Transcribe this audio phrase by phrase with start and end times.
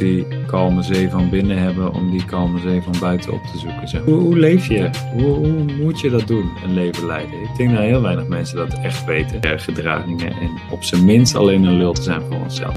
[0.00, 3.88] die kalme zee van binnen hebben om die kalme zee van buiten op te zoeken.
[3.88, 4.04] Zeg.
[4.04, 4.90] Hoe, hoe leef je?
[5.12, 7.40] Hoe, hoe moet je dat doen, een leven leiden?
[7.40, 9.58] Ik denk dat heel weinig mensen dat echt weten.
[9.60, 12.74] Gedragingen en op zijn minst alleen een lul te zijn voor onszelf.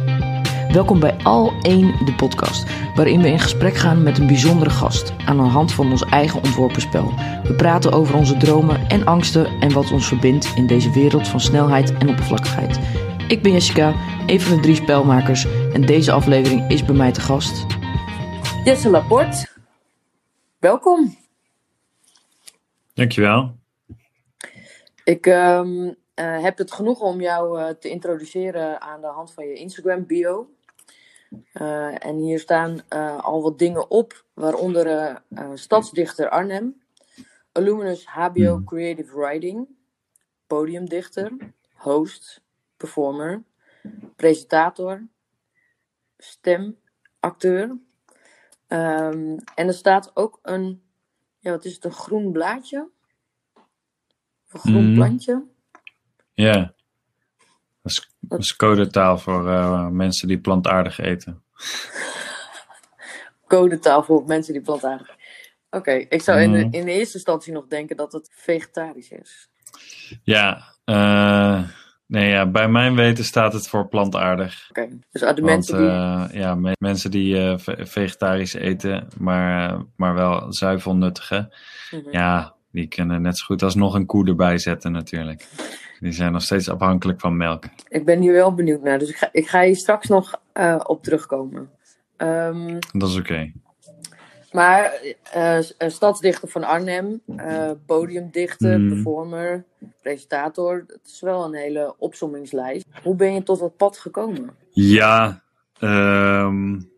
[0.71, 2.65] Welkom bij Al 1 de podcast,
[2.95, 6.43] waarin we in gesprek gaan met een bijzondere gast aan de hand van ons eigen
[6.43, 7.13] ontworpen spel.
[7.43, 11.39] We praten over onze dromen en angsten en wat ons verbindt in deze wereld van
[11.39, 12.79] snelheid en oppervlakkigheid.
[13.27, 13.93] Ik ben Jessica,
[14.27, 17.65] een van de drie spelmakers en deze aflevering is bij mij te gast.
[18.63, 19.47] Jesse Laporte,
[20.59, 21.15] welkom.
[22.93, 23.55] Dankjewel.
[25.03, 29.47] Ik um, uh, heb het genoeg om jou uh, te introduceren aan de hand van
[29.47, 30.49] je Instagram bio.
[31.53, 32.89] Uh, en hier staan
[33.21, 35.21] al wat dingen op, waaronder
[35.53, 36.81] stadsdichter Arnhem,
[37.53, 38.65] Illuminus HBO Hmm.
[38.65, 39.67] Creative Writing,
[40.47, 41.31] podiumdichter,
[41.73, 42.42] host,
[42.77, 43.43] performer,
[44.15, 45.07] presentator,
[46.17, 47.77] stemacteur.
[48.67, 50.81] Um, en er staat ook een,
[51.39, 52.89] ja, wat is het, een groen blaadje?
[54.49, 54.93] Een groen Mhm.
[54.93, 55.43] plantje?
[56.33, 56.73] Ja.
[57.81, 61.43] Dat is, dat is codetaal voor uh, mensen die plantaardig eten.
[63.47, 65.09] Codetaal voor mensen die plantaardig
[65.73, 69.09] Oké, okay, ik zou in, de, in de eerste instantie nog denken dat het vegetarisch
[69.09, 69.49] is.
[70.23, 71.69] Ja, uh,
[72.13, 74.67] nee, ja, bij mijn weten staat het voor plantaardig.
[74.69, 75.87] Oké, okay, dus de mensen die...
[75.87, 81.53] Uh, ja, me mensen die uh, vegetarisch eten, maar, maar wel zuivelnuttige.
[81.91, 82.11] Mm -hmm.
[82.11, 85.47] Ja, die kunnen net zo goed als nog een koe erbij zetten natuurlijk.
[85.99, 87.63] Die zijn nog steeds afhankelijk van melk.
[87.87, 90.79] Ik ben hier wel benieuwd naar, dus ik ga, ik ga hier straks nog uh,
[90.83, 91.69] op terugkomen.
[92.17, 93.31] Um, dat is oké.
[93.31, 93.53] Okay.
[94.53, 95.01] Maar
[95.35, 95.57] uh,
[95.89, 98.89] stadsdichter van Arnhem, uh, podiumdichter, mm.
[98.89, 99.65] performer,
[100.01, 100.83] presentator.
[100.87, 102.85] Het is wel een hele opzommingslijst.
[103.03, 104.49] Hoe ben je tot dat pad gekomen?
[104.71, 105.43] Ja,
[105.79, 106.89] um,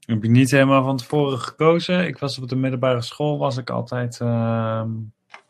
[0.00, 2.06] heb ik niet helemaal van tevoren gekozen.
[2.06, 4.18] Ik was op de middelbare school, was ik altijd...
[4.22, 4.82] Uh,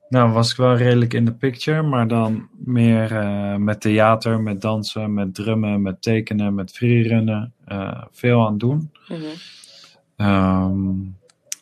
[0.08, 4.60] nou, was ik wel redelijk in de picture, maar dan meer uh, met theater, met
[4.60, 7.54] dansen, met drummen, met tekenen, met freerunnen.
[8.10, 8.92] Veel aan doen.
[9.08, 9.16] Mm
[10.16, 10.26] -hmm.
[10.26, 11.18] um,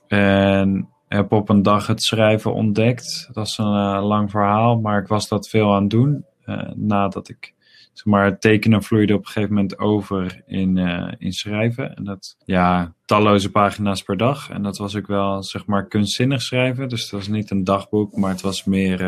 [0.08, 3.28] en heb op een dag het schrijven ontdekt.
[3.32, 6.24] Dat is een uh, lang verhaal, maar ik was dat veel aan het doen.
[6.46, 7.54] Uh, nadat ik,
[7.92, 11.96] zeg maar, het tekenen vloeide op een gegeven moment over in, uh, in schrijven.
[11.96, 14.50] En dat, ja, talloze pagina's per dag.
[14.50, 16.88] En dat was ook wel, zeg maar, kunstzinnig schrijven.
[16.88, 18.98] Dus dat was niet een dagboek, maar het was meer,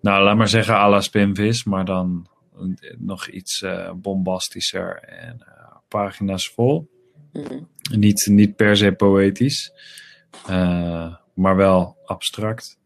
[0.00, 1.64] nou, laat maar zeggen, à la spinvis.
[1.64, 2.26] Maar dan
[2.98, 3.64] nog iets
[3.96, 5.46] bombastischer en
[5.88, 6.90] pagina's vol.
[7.32, 7.68] Mm.
[7.90, 9.72] Niet, niet per se poëtisch,
[10.50, 12.78] uh, maar wel abstract.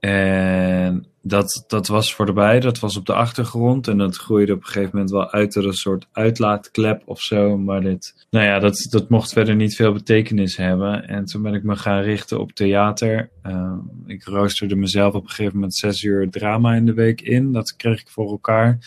[0.00, 3.88] En dat, dat was voor de bij, dat was op de achtergrond.
[3.88, 7.58] En dat groeide op een gegeven moment wel uit tot een soort uitlaatklep of zo.
[7.58, 11.08] Maar dit, nou ja, dat, dat mocht verder niet veel betekenis hebben.
[11.08, 13.30] En toen ben ik me gaan richten op theater.
[13.46, 13.72] Uh,
[14.06, 17.52] ik roosterde mezelf op een gegeven moment zes uur drama in de week in.
[17.52, 18.78] Dat kreeg ik voor elkaar.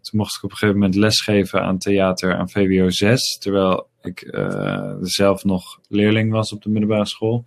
[0.00, 3.38] Toen mocht ik op een gegeven moment lesgeven aan theater aan VWO 6.
[3.38, 7.44] Terwijl ik uh, zelf nog leerling was op de middelbare school.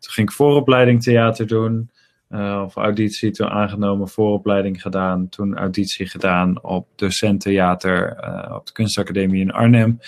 [0.00, 1.90] Toen ging ik vooropleiding theater doen.
[2.30, 5.28] Uh, of auditie, toen aangenomen, vooropleiding gedaan.
[5.28, 9.98] Toen auditie gedaan op docent theater uh, op de kunstacademie in Arnhem.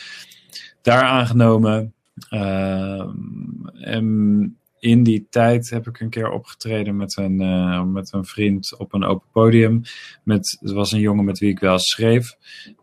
[0.83, 1.95] Daar aangenomen.
[2.31, 3.09] Uh,
[3.81, 8.78] en in die tijd heb ik een keer opgetreden met een, uh, met een vriend
[8.78, 9.82] op een open podium.
[10.24, 12.34] Met, er was een jongen met wie ik wel schreef.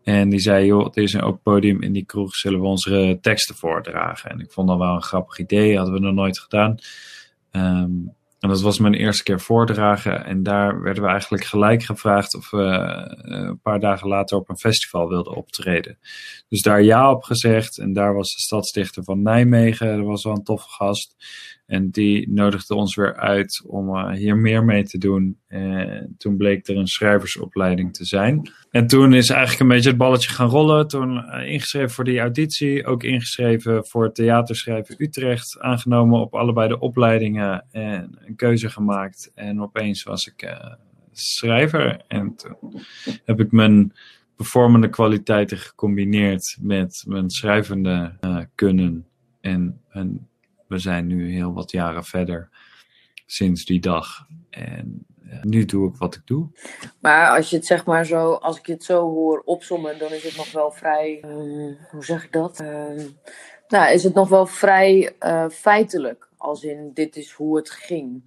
[0.02, 3.18] En die zei, joh, er is een open podium in die kroeg, zullen we onze
[3.20, 4.30] teksten voordragen?
[4.30, 6.78] En ik vond dat wel een grappig idee, hadden we nog nooit gedaan.
[7.52, 10.24] Um, en dat was mijn eerste keer voordragen.
[10.24, 14.48] En daar werden we eigenlijk gelijk gevraagd of we uh, een paar dagen later op
[14.48, 15.98] een festival wilden optreden.
[16.48, 17.78] Dus daar ja op gezegd.
[17.78, 19.96] En daar was de stadsdichter van Nijmegen.
[19.96, 21.16] Dat was wel een toffe gast.
[21.68, 25.38] En die nodigde ons weer uit om uh, hier meer mee te doen.
[25.46, 28.50] En toen bleek er een schrijversopleiding te zijn.
[28.70, 30.88] En toen is eigenlijk een beetje het balletje gaan rollen.
[30.88, 32.86] Toen uh, ingeschreven voor die auditie.
[32.86, 35.60] Ook ingeschreven voor het theaterschrijven Utrecht.
[35.60, 37.64] Aangenomen op allebei de opleidingen.
[37.70, 39.30] En een keuze gemaakt.
[39.34, 40.72] En opeens was ik uh,
[41.12, 42.02] schrijver.
[42.06, 42.82] En toen
[43.24, 43.92] heb ik mijn
[44.36, 48.12] performende kwaliteiten gecombineerd met mijn schrijvende
[48.54, 49.06] kunnen.
[49.40, 50.28] En, en
[50.68, 52.48] we zijn nu heel wat jaren verder
[53.26, 54.26] sinds die dag.
[54.50, 56.48] En uh, nu doe ik wat ik doe.
[57.00, 60.24] Maar als je het zeg maar zo, als ik het zo hoor opzommen, dan is
[60.24, 62.60] het nog wel vrij, um, hoe zeg ik dat?
[62.60, 63.16] Um,
[63.68, 68.22] nou, is het nog wel vrij uh, feitelijk, als in dit is hoe het ging.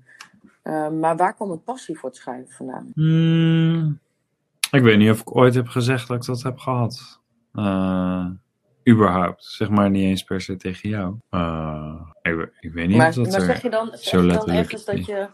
[0.64, 2.92] Uh, maar waar kwam het passie voor het schrijven vandaan?
[2.94, 4.00] Mm,
[4.72, 7.20] ik weet niet of ik ooit heb gezegd dat ik dat heb gehad.
[8.90, 9.46] Überhaupt.
[9.46, 11.16] Zeg maar niet eens per se tegen jou.
[11.32, 14.50] Uh, ik, ik, weet niet maar, of dat maar zeg je dan, zeg je dan
[14.50, 15.28] ergens dat je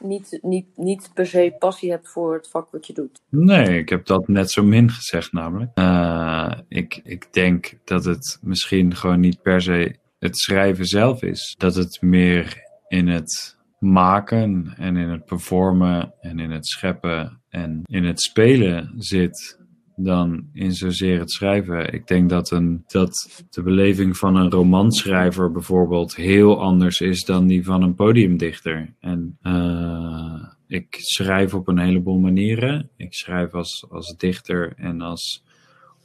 [0.00, 3.20] niet, niet, niet per se passie hebt voor het vak wat je doet?
[3.28, 5.70] Nee, ik heb dat net zo min gezegd namelijk.
[5.78, 11.54] Uh, ik, ik denk dat het misschien gewoon niet per se het schrijven zelf is.
[11.58, 17.80] Dat het meer in het maken en in het performen en in het scheppen en
[17.84, 19.57] in het spelen zit
[19.98, 21.92] dan in zozeer het schrijven.
[21.92, 27.46] Ik denk dat, een, dat de beleving van een romanschrijver bijvoorbeeld heel anders is dan
[27.46, 28.94] die van een podiumdichter.
[29.00, 32.88] En uh, ik schrijf op een heleboel manieren.
[32.96, 35.44] Ik schrijf als, als dichter en als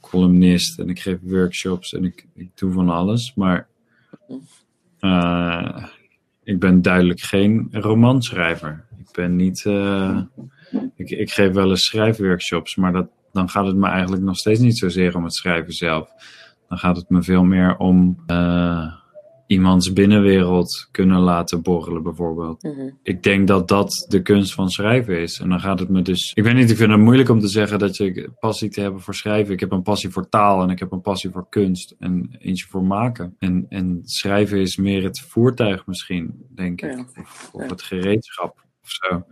[0.00, 3.32] columnist en ik geef workshops en ik, ik doe van alles.
[3.34, 3.68] Maar
[5.00, 5.86] uh,
[6.42, 8.84] ik ben duidelijk geen romanschrijver.
[8.98, 9.64] Ik ben niet.
[9.64, 10.20] Uh,
[10.96, 14.60] ik, ik geef wel eens schrijfworkshops, maar dat, dan gaat het me eigenlijk nog steeds
[14.60, 16.08] niet zozeer om het schrijven zelf.
[16.68, 18.92] Dan gaat het me veel meer om uh,
[19.46, 22.62] iemands binnenwereld kunnen laten borrelen, bijvoorbeeld.
[22.62, 22.90] Mhm.
[23.02, 25.40] Ik denk dat dat de kunst van schrijven is.
[25.40, 26.32] En dan gaat het me dus.
[26.34, 29.00] Ik weet niet, ik vind het moeilijk om te zeggen dat je passie te hebben
[29.00, 29.52] voor schrijven.
[29.54, 32.66] Ik heb een passie voor taal en ik heb een passie voor kunst en eentje
[32.68, 33.36] voor maken.
[33.38, 36.92] En, en schrijven is meer het voertuig misschien, denk ik.
[36.92, 37.06] Ja.
[37.20, 37.68] Of, of Ja.
[37.68, 39.24] het gereedschap of zo,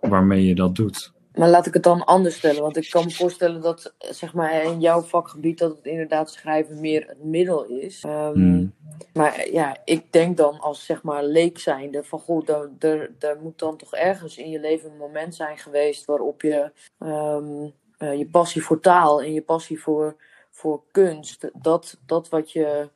[0.00, 1.12] waarmee je dat doet.
[1.34, 2.62] Maar laat ik het dan anders stellen.
[2.62, 6.80] Want ik kan me voorstellen dat zeg maar, in jouw vakgebied dat het inderdaad schrijven
[6.80, 8.04] meer het middel is.
[8.04, 8.74] Ehm, Hmm.
[9.12, 13.38] Maar ja, ik denk dan als zeg maar leek zijnde van goed, er, er, er
[13.42, 18.18] moet dan toch ergens in je leven een moment zijn geweest waarop je ehm, eh,
[18.18, 20.16] je passie voor taal en je passie voor,
[20.50, 22.88] voor kunst, dat, dat wat je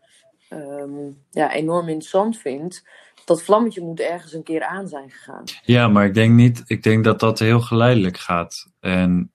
[0.48, 2.84] ehm, ja, enorm interessant vindt,
[3.28, 5.44] dat vlammetje moet ergens een keer aan zijn gegaan.
[5.62, 6.62] Ja, maar ik denk niet.
[6.66, 8.70] Ik denk dat dat heel geleidelijk gaat.
[8.80, 9.32] En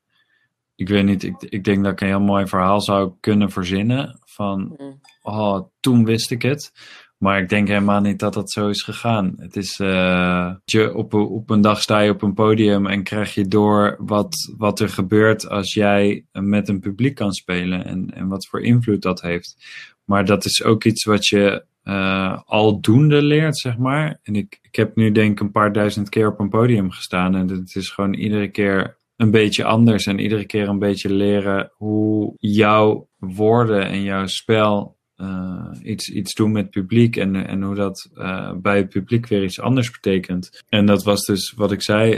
[0.75, 4.19] ik weet niet, ik, ik denk dat ik een heel mooi verhaal zou kunnen verzinnen.
[4.25, 4.99] Van, Mm.
[5.21, 6.71] oh, toen wist ik het.
[7.17, 9.33] Maar ik denk helemaal niet dat dat zo is gegaan.
[9.37, 13.03] Het is, eh, je op, een- op een dag sta je op een podium en
[13.03, 17.85] krijg je door wat, wat er gebeurt als jij met een publiek kan spelen.
[17.85, 19.55] En, en wat voor invloed dat heeft.
[20.03, 24.19] Maar dat is ook iets wat je eh aldoende leert, zeg maar.
[24.23, 27.35] En ik, ik heb nu denk ik een paar duizend keer op een podium gestaan.
[27.35, 30.05] En het is gewoon iedere keer een beetje anders.
[30.05, 36.33] En iedere keer een beetje leren hoe jouw woorden en jouw spel eh, iets, iets
[36.33, 37.17] doen met het publiek.
[37.17, 40.63] En, en hoe dat eh, bij het publiek weer iets anders betekent.
[40.69, 42.17] En dat was dus wat ik zei.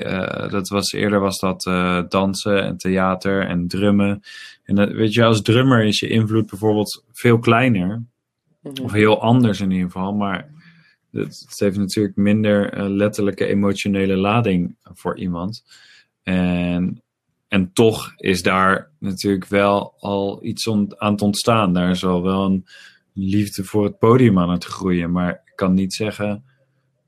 [0.50, 1.62] dat was, eerder was dat
[2.12, 4.22] dansen en theater en drummen.
[4.64, 8.04] En dat, weet je, als drummer is je invloed bijvoorbeeld veel kleiner.
[8.74, 8.84] Mhm.
[8.84, 10.14] Of heel anders in ieder geval.
[10.14, 10.50] Maar
[11.12, 15.64] het, heeft natuurlijk minder eh, letterlijke emotionele lading voor iemand.
[16.24, 17.04] En,
[17.48, 21.74] en toch is daar natuurlijk wel al iets aan het ontstaan.
[21.74, 22.66] Daar is al wel een
[23.14, 25.12] liefde voor het podium aan het groeien.
[25.12, 26.44] Maar ik kan niet zeggen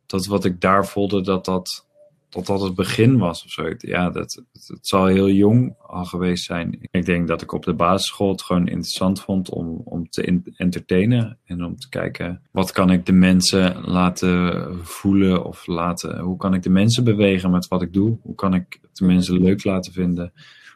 [0.05, 1.86] dat wat ik daar voelde, dat dat,
[2.29, 3.73] dat, dat het begin was of zo.
[3.77, 6.87] Ja, dat, het, zal heel jong al geweest zijn.
[6.91, 10.53] Ik denk dat ik op de basisschool het gewoon interessant vond om, om te in-
[10.55, 11.37] entertainen.
[11.45, 16.19] En om te kijken, wat kan ik de mensen laten voelen of laten...
[16.19, 18.17] Hoe kan ik de mensen bewegen met wat ik doe?
[18.21, 20.33] Hoe kan ik de mensen leuk laten vinden?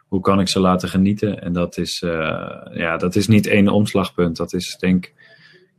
[0.07, 1.41] Hoe kan ik ze laten genieten?
[1.41, 4.37] En dat is, eh, ja, dat is niet één omslagpunt.
[4.37, 5.13] Dat is denk ik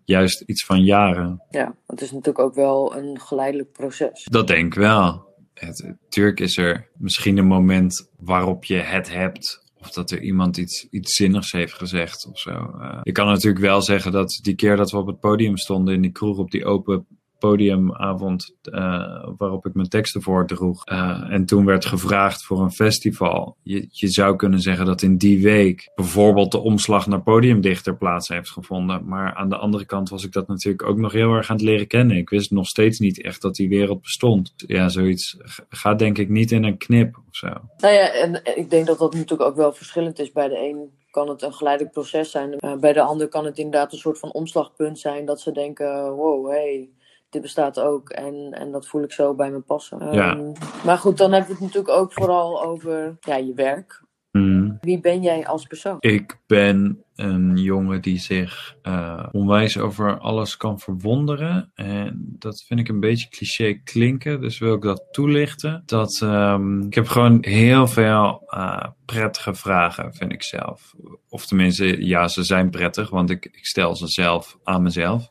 [0.05, 1.43] juist iets van jaren.
[1.51, 4.27] Ja, het is natuurlijk ook wel een geleidelijk proces.
[4.31, 5.31] Dat denk ik wel.
[5.55, 9.61] Het, is er misschien een moment waarop je het hebt.
[9.81, 12.51] Of dat er iemand iets, iets zinnigs heeft gezegd of zo.
[12.51, 15.94] Eh, ik kan natuurlijk wel zeggen dat die keer dat we op het podium stonden
[15.94, 17.06] in die kroeg op die open
[17.43, 20.84] podiumavond eh, waarop ik mijn teksten voordroeg.
[20.84, 23.56] eh en toen werd gevraagd voor een festival.
[23.63, 28.29] Je, je zou kunnen zeggen dat in die week bijvoorbeeld de omslag naar podiumdichter plaats
[28.29, 29.08] heeft gevonden.
[29.08, 31.65] Maar aan de andere kant was ik dat natuurlijk ook nog heel erg aan het
[31.65, 32.17] leren kennen.
[32.17, 34.53] Ik wist nog steeds niet echt dat die wereld bestond.
[34.56, 35.37] Ja, zoiets
[35.69, 37.49] gaat denk ik niet in een knip of zo.
[37.77, 40.32] Nou ja, en ik denk dat dat natuurlijk ook wel verschillend is.
[40.32, 42.58] Bij de een kan het een geleidelijk proces zijn.
[42.58, 45.25] Eh, bij de ander kan het inderdaad een soort van omslagpunt zijn.
[45.25, 46.91] Dat ze denken, wow, hey,
[47.32, 48.08] dit bestaat ook.
[48.08, 50.12] En, en dat voel ik zo bij me passen.
[50.12, 50.36] Ja.
[50.36, 50.53] Ehm,
[50.84, 54.03] maar goed, dan hebben we het natuurlijk ook vooral over ja, je werk.
[54.31, 54.79] Hmm.
[54.81, 55.96] Wie ben jij als persoon?
[56.01, 61.70] Ik ben een jongen die zich eh, onwijs over alles kan verwonderen.
[61.74, 65.82] En dat vind ik een beetje cliché klinken, dus wil ik dat toelichten.
[65.86, 70.94] Dat, ehm, ik heb gewoon heel veel eh, prettige vragen, vind ik zelf.
[71.29, 75.31] Of tenminste, ja, ze zijn prettig, want ik, ik stel ze zelf aan mezelf.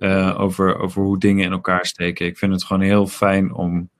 [0.00, 2.26] Eh, over, over hoe dingen in elkaar steken.
[2.26, 3.90] Ik vind het gewoon heel fijn om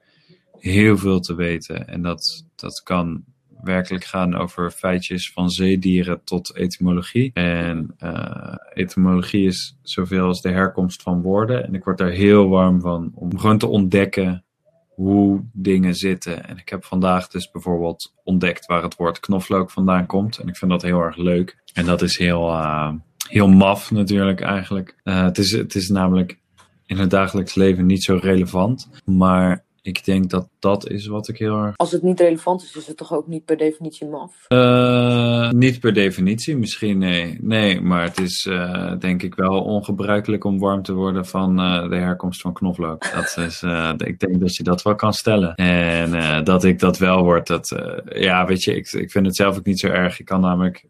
[0.59, 1.89] heel veel te weten.
[1.89, 3.25] En dat, dat kan
[3.63, 7.31] werkelijk gaan over feitjes van zeedieren tot etymologie.
[7.35, 11.65] En uh, etymologie is zoveel als de herkomst van woorden.
[11.67, 14.45] En ik word daar heel warm van om gewoon te ontdekken
[14.89, 16.47] hoe dingen zitten.
[16.49, 20.39] En ik heb vandaag dus bijvoorbeeld ontdekt waar het woord knoflook vandaan komt.
[20.39, 21.63] En ik vind dat heel erg leuk.
[21.73, 22.93] En dat is heel, uh,
[23.31, 24.97] heel maf natuurlijk eigenlijk.
[25.05, 26.39] Uh, het, is, het is namelijk
[26.87, 28.89] in het dagelijks leven niet zo relevant.
[29.05, 31.77] Maar ik denk dat dat is wat ik heel erg.
[31.77, 34.35] Als het niet relevant is, is het toch ook niet per definitie maf?
[34.49, 37.39] Uh, niet per definitie, misschien nee.
[37.41, 41.89] Nee, maar het is uh, denk ik wel ongebruikelijk om warm te worden van uh,
[41.89, 43.05] de herkomst van knoflook.
[43.15, 43.63] Dat is,
[43.97, 45.55] ik denk dat je dat wel kan stellen.
[45.55, 47.77] En dat ik dat wel word, dat,
[48.09, 50.21] ja, weet je, ik, ik vind het zelf ook niet zo erg.
[50.21, 50.85] Ik kan namelijk,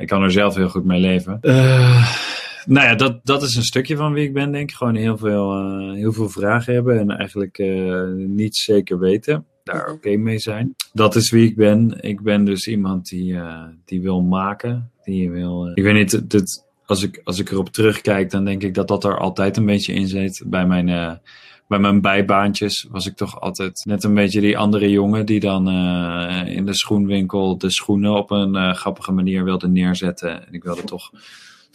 [0.00, 1.40] ik kan er zelf heel goed mee leven
[2.66, 4.76] nou ja, dat, dat is een stukje van wie ik ben, denk ik.
[4.76, 9.46] Gewoon heel veel, uh, heel veel vragen hebben en eigenlijk uh, niet zeker weten.
[9.64, 10.74] Daar oké okay mee zijn.
[10.92, 11.98] Dat is wie ik ben.
[12.00, 14.90] Ik ben dus iemand die, uh, die wil maken.
[15.02, 15.70] Die wil.
[15.74, 19.04] ik weet niet, dit, als, ik, als ik erop terugkijk, dan denk ik dat dat
[19.04, 20.42] er altijd een beetje in zit.
[20.46, 21.20] Bij mijn,
[21.68, 25.68] bij mijn bijbaantjes was ik toch altijd net een beetje die andere jongen die dan
[26.46, 30.46] in de schoenwinkel de schoenen op een grappige manier wilde neerzetten.
[30.46, 31.10] En ik wilde toch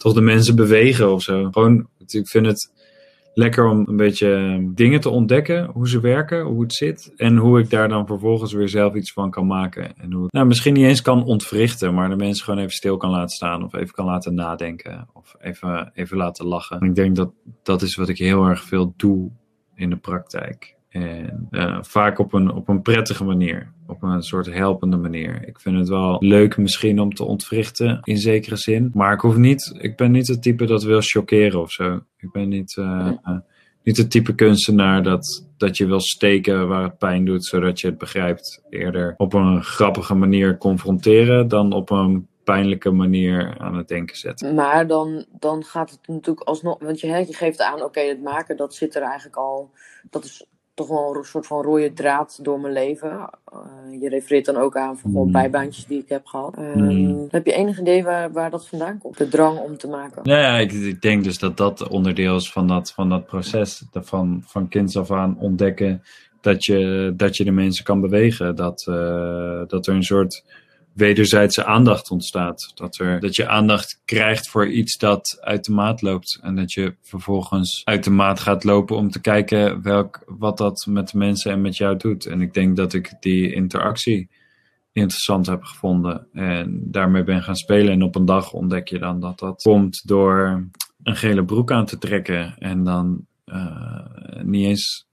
[0.00, 1.48] toch de mensen bewegen of zo.
[1.50, 2.72] Gewoon, ik vind het
[3.34, 7.12] lekker om een beetje dingen te ontdekken, hoe ze werken, hoe het zit.
[7.16, 9.96] En hoe ik daar dan vervolgens weer zelf iets van kan maken.
[9.96, 13.10] En hoe nou, misschien niet eens kan ontwrichten, maar de mensen gewoon even stil kan
[13.10, 13.64] laten staan.
[13.64, 15.08] Of even kan laten nadenken.
[15.12, 16.80] Of even, even laten lachen.
[16.80, 19.30] En ik denk dat dat is wat ik heel erg veel doe
[19.74, 20.78] in de praktijk.
[20.90, 23.72] En uh, vaak op een, op een prettige manier.
[23.86, 25.48] Op een soort helpende manier.
[25.48, 28.90] Ik vind het wel leuk misschien om te ontwrichten in zekere zin.
[28.94, 32.00] Maar ik hoef niet, ik ben niet het type dat wil chockeren of zo.
[32.16, 33.38] Ik ben niet, uh, uh,
[33.82, 37.86] niet het type kunstenaar dat, dat je wil steken waar het pijn doet, zodat je
[37.86, 38.62] het begrijpt.
[38.70, 44.54] Eerder op een grappige manier confronteren dan op een pijnlijke manier aan het denken zetten.
[44.54, 48.56] Maar dan, dan gaat het natuurlijk alsnog, want je, je geeft aan, oké, het maken,
[48.56, 49.70] dat zit er eigenlijk al,
[50.10, 50.46] dat is
[50.80, 53.30] toch wel een soort van rode draad door mijn leven.
[53.52, 55.32] Uh, je refereert dan ook aan bijvoorbeeld mm.
[55.32, 56.58] bijbaantjes die ik heb gehad.
[56.58, 57.26] Um, mm.
[57.30, 59.18] Heb je enig idee waar, waar dat vandaan komt?
[59.18, 60.22] De drang om te maken?
[60.22, 63.84] Nou ja, ik, ik denk dus dat dat onderdeel is van dat, van dat proces.
[63.92, 66.02] Van, van kinds af aan ontdekken
[66.40, 68.56] dat je, dat je de mensen kan bewegen.
[68.56, 70.44] Dat, uh, dat er een soort
[71.00, 72.72] wederzijdse aandacht ontstaat.
[72.74, 76.38] Dat, er, dat je aandacht krijgt voor iets dat uit de maat loopt.
[76.42, 80.86] En dat je vervolgens uit de maat gaat lopen om te kijken welk, wat dat
[80.88, 82.26] met de mensen en met jou doet.
[82.26, 84.28] En ik denk dat ik die interactie
[84.92, 86.26] interessant heb gevonden.
[86.32, 87.92] En daarmee ben gaan spelen.
[87.92, 90.68] En op een dag ontdek je dan dat dat komt door
[91.02, 92.54] een gele broek aan te trekken.
[92.58, 94.06] En dan uh,
[94.42, 95.08] niet eens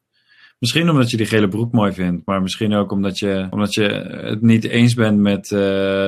[0.60, 3.84] Misschien omdat je die gele broek mooi vindt, maar misschien ook omdat je, omdat je
[4.22, 5.60] het niet eens bent met uh,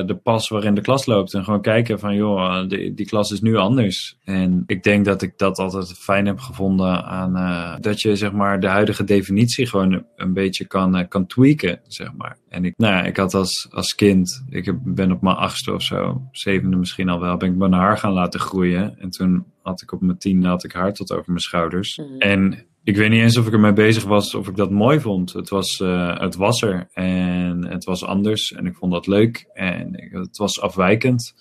[0.06, 1.34] de pas waarin de klas loopt.
[1.34, 4.16] En gewoon kijken van, joh, die, die klas is nu anders.
[4.24, 8.32] En ik denk dat ik dat altijd fijn heb gevonden aan uh, dat je zeg
[8.32, 12.38] maar de huidige definitie gewoon een beetje kan, uh, kan tweaken, zeg maar.
[12.48, 15.82] En ik, nou ja, ik had als, als kind, ik ben op mijn achtste of
[15.82, 18.98] zo, zevende misschien al wel, ben ik mijn haar gaan laten groeien.
[18.98, 21.96] En toen had ik op mijn tiende had ik haar tot over mijn schouders.
[21.96, 22.18] Mm.
[22.18, 25.32] En ik weet niet eens of ik ermee bezig was of ik dat mooi vond.
[25.32, 29.46] Het was, uh, het was er en het was anders en ik vond dat leuk
[29.54, 31.34] en het was afwijkend.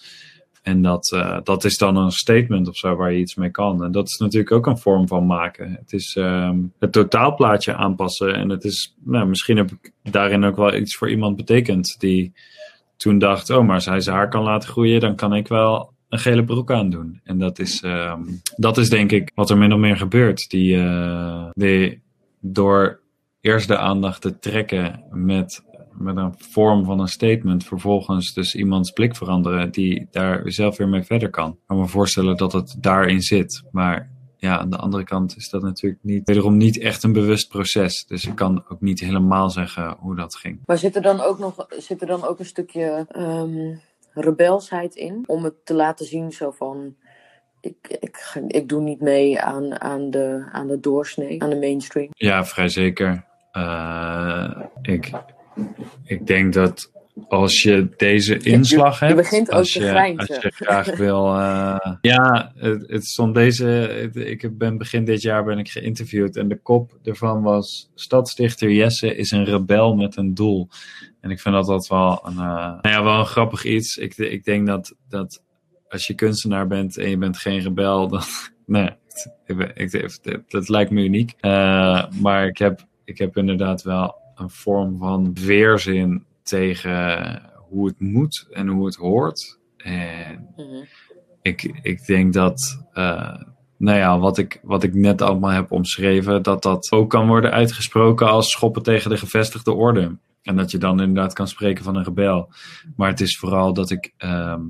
[0.61, 3.83] En dat, uh, dat is dan een statement of zo waar je iets mee kan.
[3.83, 5.71] En dat is natuurlijk ook een vorm van maken.
[5.71, 8.35] Het is um, het totaalplaatje aanpassen.
[8.35, 12.33] En het is, nou, misschien heb ik daarin ook wel iets voor iemand betekend die
[12.97, 15.93] toen dacht: oh, maar als hij zijn haar kan laten groeien, dan kan ik wel
[16.09, 17.19] een gele broek aandoen.
[17.23, 18.15] En dat is, uh,
[18.55, 20.49] dat is denk ik wat er min of meer gebeurt.
[20.49, 22.01] Die, uh, die
[22.39, 22.99] door
[23.41, 25.63] eerst de aandacht te trekken met,
[25.93, 30.89] met een vorm van een statement, vervolgens dus iemands blik veranderen die daar zelf weer
[30.89, 31.49] mee verder kan.
[31.49, 33.63] Ik kan me voorstellen dat het daarin zit.
[33.71, 37.49] Maar ja, aan de andere kant is dat natuurlijk niet, wederom niet echt een bewust
[37.49, 38.05] proces.
[38.07, 40.59] Dus ik kan ook niet helemaal zeggen hoe dat ging.
[40.65, 43.81] Maar zit er dan ook nog zit er dan ook een stukje um,
[44.19, 45.23] rebelsheid in.
[45.25, 46.95] Om het te laten zien zo van...
[47.61, 52.09] Ik, ik, ik doe niet mee aan, aan, de, aan de doorsnee, aan de mainstream.
[52.11, 53.25] Ja, vrij zeker.
[53.53, 55.11] Uh, ik,
[56.03, 56.91] ik denk dat
[57.27, 59.17] als je deze inslag je, hebt.
[59.17, 61.25] Je begint als ook je, te Als je graag wil.
[61.25, 63.65] Uh, ja, het, het, stond deze.
[63.65, 68.71] Het, ik ben begin dit jaar ben ik geïnterviewd en de kop ervan was: Stadstichter
[68.71, 70.67] Jesse is een rebel met een doel.
[71.21, 73.97] En ik vind dat dat wel een, uh, nou ja, wel een grappig iets.
[73.97, 75.43] Ik, ik denk dat, dat
[75.87, 78.21] als je kunstenaar bent en je bent geen rebel, dan.
[78.65, 78.89] Nee,
[79.45, 81.33] ik, ik, dat lijkt me uniek.
[81.41, 87.99] Uh, maar ik heb, ik heb inderdaad wel een vorm van weerzin tegen hoe het
[87.99, 89.59] moet en hoe het hoort.
[89.77, 90.83] En Mhm.
[91.41, 93.35] ik, ik denk dat, eh,
[93.77, 97.51] nou ja, wat ik, wat ik net allemaal heb omschreven, dat dat ook kan worden
[97.51, 100.17] uitgesproken als schoppen tegen de gevestigde orde.
[100.41, 102.51] En dat je dan inderdaad kan spreken van een rebel.
[102.95, 104.61] Maar het is vooral dat ik, ehm,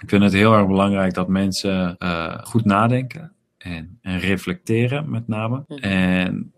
[0.00, 5.28] ik vind het heel erg belangrijk dat mensen eh, goed nadenken en, en reflecteren met
[5.28, 5.64] name.
[5.66, 5.82] Mhm.
[5.82, 6.52] En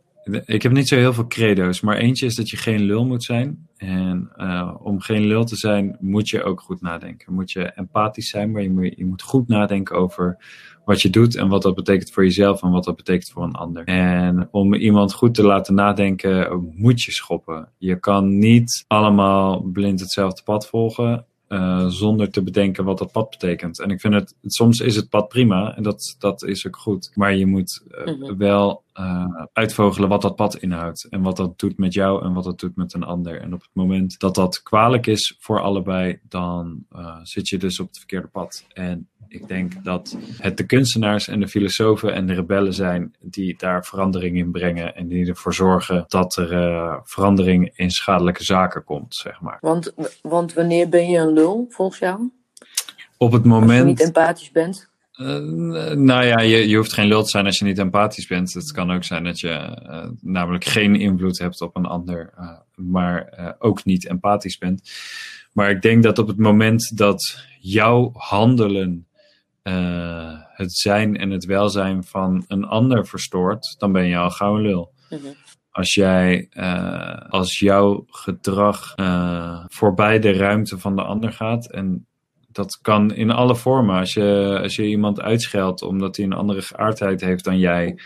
[0.45, 3.25] ik heb niet zo heel veel credo's, maar eentje is dat je geen lul moet
[3.25, 3.69] zijn.
[3.77, 7.35] En eh, om geen lul te zijn, moet je ook goed nadenken.
[7.35, 10.37] Moet je empathisch zijn, maar je je moet goed nadenken over
[10.85, 13.55] wat je doet en wat dat betekent voor jezelf en wat dat betekent voor een
[13.55, 13.85] ander.
[13.85, 17.69] En om iemand goed te laten nadenken, moet je schoppen.
[17.79, 21.27] Je kan niet allemaal blind hetzelfde pad volgen.
[21.51, 23.81] Eh, zonder te bedenken wat dat pad betekent.
[23.81, 27.11] En ik vind het, soms is het pad prima en dat, dat is ook goed.
[27.15, 28.37] Maar je moet eh, Mhm.
[28.37, 31.05] wel eh, uitvogelen wat dat pad inhoudt.
[31.05, 33.41] En wat dat doet met jou en wat dat doet met een ander.
[33.41, 36.85] En op het moment dat dat kwalijk is voor allebei, dan
[37.23, 38.65] zit je dus op het verkeerde pad.
[38.73, 43.55] En ik denk dat het de kunstenaars en de filosofen en de rebellen zijn die
[43.59, 44.97] daar verandering in brengen.
[44.97, 49.59] En die ervoor zorgen dat er eh, verandering in schadelijke zaken komt, zeg maar.
[49.61, 52.31] Want, want wanneer ben je een lul, volgens jou?
[53.17, 53.87] Op het Als je moment.
[53.87, 54.89] niet empathisch bent?
[55.13, 55.27] Eh,
[55.91, 58.55] nou ja, je, je hoeft geen lul te zijn als je niet empathisch bent.
[58.55, 62.33] Het kan ook zijn dat je eh, namelijk geen invloed hebt op een ander,
[62.75, 64.91] maar ook niet empathisch bent.
[65.53, 69.05] Maar ik denk dat op het moment dat jouw handelen
[69.71, 74.57] eh, het zijn en het welzijn van een ander verstoort, dan ben je al gauw
[74.57, 74.93] een lul.
[75.11, 75.21] Mhm.
[75.71, 82.07] Als jij, eh, als jouw gedrag eh, voorbij de ruimte van de ander gaat en
[82.53, 83.99] dat kan in alle vormen.
[83.99, 87.99] Als je, als je iemand uitscheldt omdat hij een andere geaardheid heeft dan jij,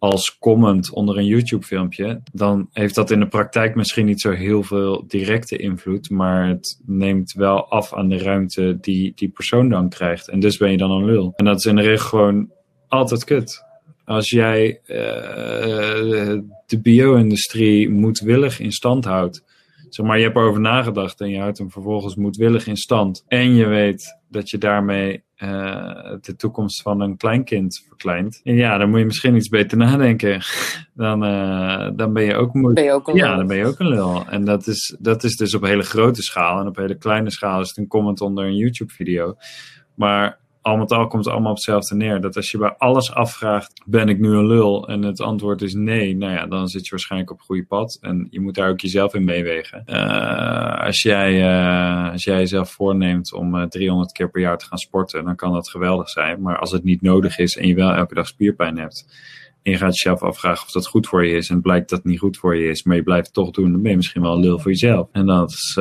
[0.00, 4.62] als comment onder een YouTube-filmpje, dan heeft dat in de praktijk misschien niet zo heel
[4.62, 9.88] veel directe invloed, maar het neemt wel af aan de ruimte die die persoon dan
[9.88, 10.28] krijgt.
[10.28, 11.32] En dus ben je dan een lul.
[11.36, 12.50] En dat is in de regel gewoon
[12.88, 13.64] altijd kut.
[14.04, 19.44] Als jij eh, de bio-industrie moedwillig in stand houdt,
[19.94, 23.24] zeg maar, je hebt erover nagedacht en je houdt hem vervolgens moedwillig in stand.
[23.28, 28.40] En je weet dat je daarmee eh, de toekomst van een kleinkind verkleint.
[28.44, 30.40] En ja, dan moet je misschien iets beter nadenken.
[30.94, 32.72] Dan, eh, dan ben je ook moe.
[32.72, 33.36] Ben je ook een Ja, lul?
[33.36, 34.24] dan ben je ook een lul.
[34.28, 36.60] En dat is, dat is dus op hele grote schaal.
[36.60, 39.34] En op hele kleine schaal is het een comment onder een YouTube-video.
[39.94, 42.20] Maar al met al komt het allemaal op hetzelfde neer.
[42.20, 44.88] Dat als je bij alles afvraagt, ben ik nu een lul?
[44.88, 46.16] En het antwoord is nee.
[46.16, 47.98] Nou ja, dan zit je waarschijnlijk op het goede pad.
[48.00, 49.82] En je moet daar ook jezelf in meewegen.
[49.84, 54.66] Eh, als, jij, eh, als jij jezelf voorneemt om eh, 300 keer per jaar te
[54.66, 56.42] gaan sporten, dan kan dat geweldig zijn.
[56.42, 59.06] Maar als het niet nodig is en je wel elke dag spierpijn hebt,
[59.62, 61.48] en je gaat jezelf afvragen of dat goed voor je is.
[61.48, 63.50] En het blijkt dat het niet goed voor je is, maar je blijft het toch
[63.50, 63.72] doen.
[63.72, 65.08] Dan ben je misschien wel een lul voor jezelf.
[65.12, 65.78] En dat is,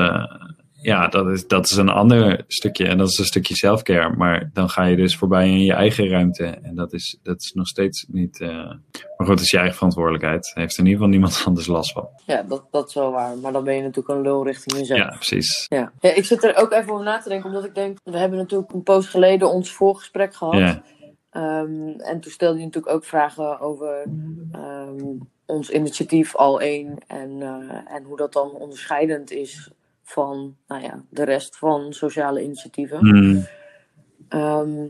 [0.81, 2.87] ja, dat is, dat is een ander stukje.
[2.87, 4.15] En dat is een stukje selfcare.
[4.15, 6.45] Maar dan ga je dus voorbij in je eigen ruimte.
[6.45, 8.39] En dat is, dat is nog steeds niet.
[8.41, 10.51] eh, Maar goed, het is je eigen verantwoordelijkheid.
[10.53, 12.07] Heeft in ieder geval niemand anders last van.
[12.25, 13.37] Ja, dat, dat is wel waar.
[13.37, 14.99] Maar dan ben je natuurlijk een lul richting jezelf.
[14.99, 15.65] Ja, precies.
[15.69, 15.91] Ja.
[15.99, 18.37] ja, ik zit er ook even over na te denken, omdat ik denk, we hebben
[18.37, 20.57] natuurlijk een poos geleden ons voorgesprek gehad.
[20.59, 20.81] Ja.
[21.29, 24.05] Ehm, en toen stelde je natuurlijk ook vragen over
[24.51, 25.03] ehm,
[25.45, 29.69] ons initiatief al één en, eh, en hoe dat dan onderscheidend is
[30.09, 32.97] van nou ja, de rest van sociale initiatieven.
[32.99, 33.45] Hmm.
[34.29, 34.87] Ehm,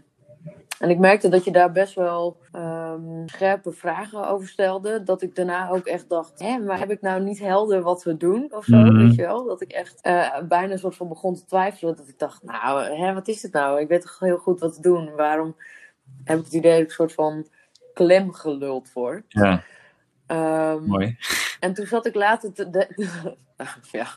[0.80, 5.04] en ik merkte dat je daar best wel ehm, scherpe vragen over stelde.
[5.04, 8.18] Dat ik daarna ook echt dacht, hè, maar heb ik nou niet helder wat we
[8.18, 8.98] doen of zo, Mhm.
[8.98, 9.46] weet je wel?
[9.46, 11.96] Dat ik echt eh, bijna een soort van begon te twijfelen.
[11.96, 13.80] Dat ik dacht, nou, hè, wat is dit nou?
[13.80, 15.16] Ik weet toch heel goed wat te doen.
[15.16, 15.56] Waarom
[16.24, 17.48] heb ik het idee dat ik een soort van
[17.94, 19.24] klem geluld voor?
[19.28, 19.64] Ja,
[20.30, 21.18] Ehm, mooi.
[21.60, 23.36] en toen zat ik later te de-
[23.92, 24.08] ja.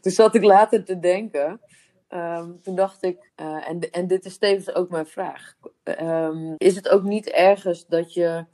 [0.00, 1.60] toen zat ik later te denken.
[2.08, 5.54] Ehm, toen dacht ik, eh, en, en dit is tevens ook mijn vraag.
[5.82, 8.44] Ehm, is het ook niet ergens dat je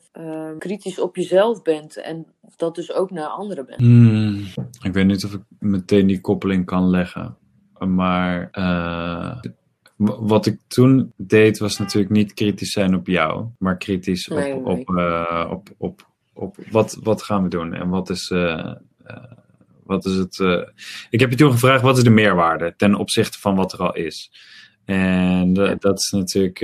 [0.59, 3.81] kritisch op jezelf bent en dat dus ook naar anderen bent?
[3.81, 4.45] Hmm.
[4.83, 7.37] Ik weet niet of ik meteen die koppeling kan leggen.
[7.79, 9.41] Maar eh,
[9.97, 14.55] wat ik toen deed was natuurlijk niet kritisch zijn op jou, maar kritisch op, Nee,
[14.55, 14.65] nee.
[14.65, 16.07] op, eh, op, op,
[16.37, 19.17] op wat, wat gaan we doen en wat is, eh, eh,
[19.85, 20.41] wat is het.
[20.41, 20.63] eh,
[21.11, 23.95] Ik heb je toen gevraagd wat is de meerwaarde ten opzichte van wat er al
[23.95, 24.31] is.
[24.85, 26.61] En dat is natuurlijk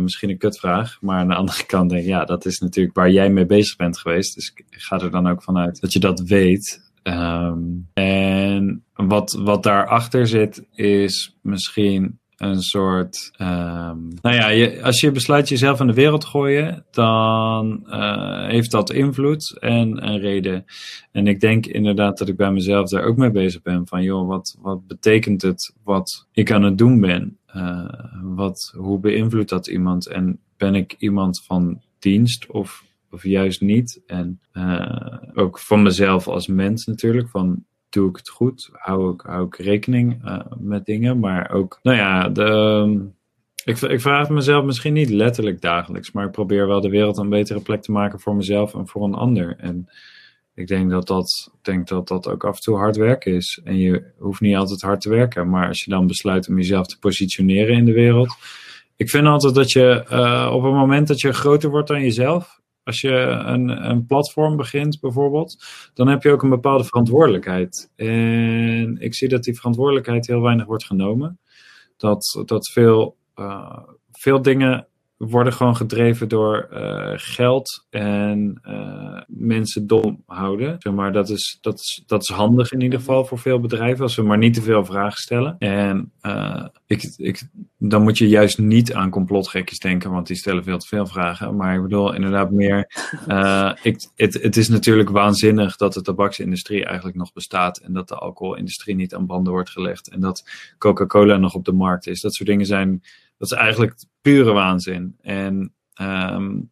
[0.00, 3.10] misschien een kutvraag, maar aan de andere kant denk ik, ja, dat is natuurlijk waar
[3.10, 4.34] jij mee bezig bent geweest.
[4.34, 6.90] Dus ik ga er dan ook vanuit dat je dat weet.
[7.02, 7.60] Ehm,
[7.92, 13.30] en wat, wat daarachter zit, is misschien een soort.
[13.36, 18.92] ehm, nou ja, als je besluit jezelf in de wereld gooien, dan eh, heeft dat
[18.92, 20.64] invloed en een reden.
[21.12, 23.86] En ik denk inderdaad dat ik bij mezelf daar ook mee bezig ben.
[23.86, 27.38] Van joh, wat, wat betekent het wat ik aan het doen ben?
[27.46, 30.06] Eh, wat, hoe beïnvloedt dat iemand?
[30.06, 34.02] En ben ik iemand van dienst of, of juist niet?
[34.06, 37.28] En eh, ook van mezelf als mens natuurlijk.
[37.28, 38.70] Van doe ik het goed?
[38.72, 41.18] Hou ik, hou ik rekening eh, met dingen?
[41.18, 43.10] Maar ook, nou ja, de,
[43.64, 47.28] ik, ik vraag mezelf misschien niet letterlijk dagelijks, maar ik probeer wel de wereld een
[47.28, 49.56] betere plek te maken voor mezelf en voor een ander.
[49.58, 49.88] En
[50.54, 53.60] ik denk dat dat, denk dat, dat ook af en toe hard werken is.
[53.64, 56.86] En je hoeft niet altijd hard te werken, maar als je dan besluit om jezelf
[56.86, 58.36] te positioneren in de wereld.
[58.96, 62.60] Ik vind altijd dat je uh, op het moment dat je groter wordt dan jezelf,
[62.84, 63.12] als je
[63.44, 65.64] een, een platform begint bijvoorbeeld,
[65.94, 67.90] dan heb je ook een bepaalde verantwoordelijkheid.
[67.96, 71.38] En ik zie dat die verantwoordelijkheid heel weinig wordt genomen.
[71.96, 73.78] Dat, dat veel, uh,
[74.12, 74.86] veel dingen
[75.30, 80.76] worden gewoon gedreven door uh, geld en uh, mensen dom houden.
[80.78, 84.02] Zeg maar, dat, is, dat, is, dat is handig in ieder geval voor veel bedrijven,
[84.02, 85.56] als we maar niet te veel vragen stellen.
[85.58, 87.42] En uh, ik, ik,
[87.78, 91.56] dan moet je juist niet aan complotgekjes denken, want die stellen veel te veel vragen.
[91.56, 92.78] Maar ik bedoel inderdaad meer,
[93.82, 98.14] ik, het, het is natuurlijk waanzinnig dat de tabaksindustrie eigenlijk nog bestaat en dat de
[98.14, 100.44] alcoholindustrie niet aan banden wordt gelegd en dat
[100.78, 102.20] Coca-Cola nog op de markt is.
[102.20, 103.02] Dat soort dingen zijn
[103.42, 105.16] dat is eigenlijk pure waanzin.
[105.20, 106.70] En um,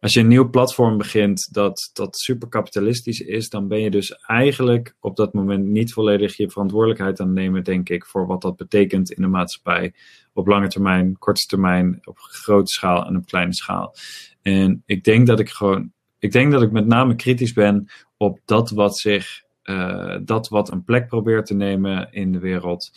[0.00, 4.12] als je een nieuw platform begint dat, dat super kapitalistisch is, dan ben je dus
[4.12, 8.42] eigenlijk op dat moment niet volledig je verantwoordelijkheid aan het nemen, denk ik, voor wat
[8.42, 9.94] dat betekent in de maatschappij.
[10.32, 13.94] Op lange termijn, korte termijn, op grote schaal en op kleine schaal.
[14.42, 18.40] En ik denk dat ik gewoon, ik denk dat ik met name kritisch ben op
[18.44, 22.90] dat wat zich, uh, dat wat een plek probeert te nemen in de wereld.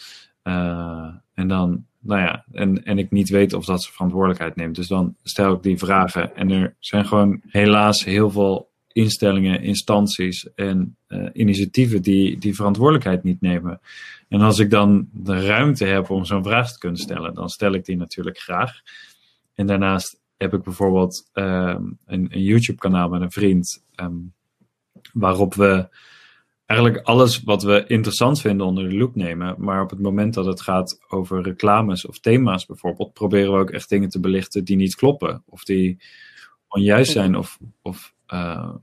[0.44, 4.76] Uh, en dan nou ja, en, en ik niet weet of dat ze verantwoordelijkheid neemt.
[4.76, 6.36] Dus dan stel ik die vragen.
[6.36, 13.24] En er zijn gewoon helaas heel veel instellingen, instanties en uh, initiatieven die die verantwoordelijkheid
[13.24, 13.80] niet nemen.
[14.28, 17.74] En als ik dan de ruimte heb om zo'n vraag te kunnen stellen, dan stel
[17.74, 18.82] ik die natuurlijk graag.
[19.54, 24.34] En daarnaast heb ik bijvoorbeeld um, een, een YouTube-kanaal met een vriend, um,
[25.13, 25.88] waarop we
[26.65, 29.56] eigenlijk alles wat we interessant vinden onder de loep nemen.
[29.58, 33.69] Maar op het moment dat het gaat over reclames of thema's bijvoorbeeld, proberen we ook
[33.69, 35.43] echt dingen te belichten die niet kloppen.
[35.45, 35.97] Of die
[36.67, 37.36] onjuist zijn.
[37.36, 38.73] Of, of uh,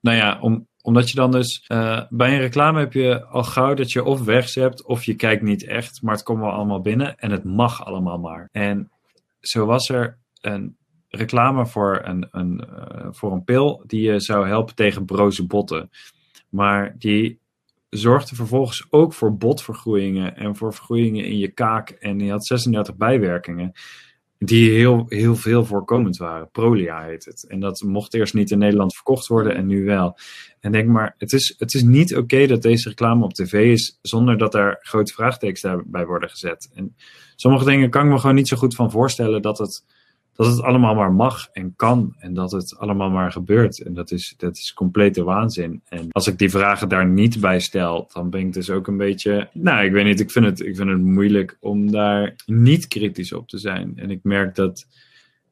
[0.00, 3.74] nou ja, om, omdat je dan dus uh, bij een reclame heb je al gauw
[3.74, 7.18] dat je of wegzept of je kijkt niet echt, maar het komt wel allemaal binnen
[7.18, 8.48] en het mag allemaal maar.
[8.52, 8.90] En
[9.40, 10.76] zo was er een
[11.08, 15.90] reclame voor een, een, uh, voor een pil die je zou helpen tegen broze botten.
[16.56, 17.38] Maar die
[17.90, 21.90] zorgde vervolgens ook voor botvergroeien en voor vergroeien in je kaak.
[21.90, 23.72] En die had 36 bijwerkingen
[24.38, 26.50] die heel, heel veel voorkomend waren.
[26.50, 27.46] Prolia heet het.
[27.48, 30.18] En dat mocht eerst niet in Nederland verkocht worden en nu wel.
[30.60, 33.98] En denk maar, het is, het is niet oké dat deze reclame op tv is
[34.02, 36.70] zonder dat er grote vraagtekens daarbij worden gezet.
[36.74, 36.96] En
[37.34, 39.84] sommige dingen kan ik me gewoon niet zo goed van voorstellen dat het
[40.36, 43.82] dat het allemaal maar mag en kan en dat het allemaal maar gebeurt.
[43.82, 45.82] En dat is, dat is complete waanzin.
[45.88, 48.96] En als ik die vragen daar niet bij stel, dan ben ik dus ook een
[48.96, 49.48] beetje.
[49.52, 53.32] Nou, ik weet niet, ik vind het, ik vind het moeilijk om daar niet kritisch
[53.32, 53.92] op te zijn.
[53.96, 54.86] En ik merk dat,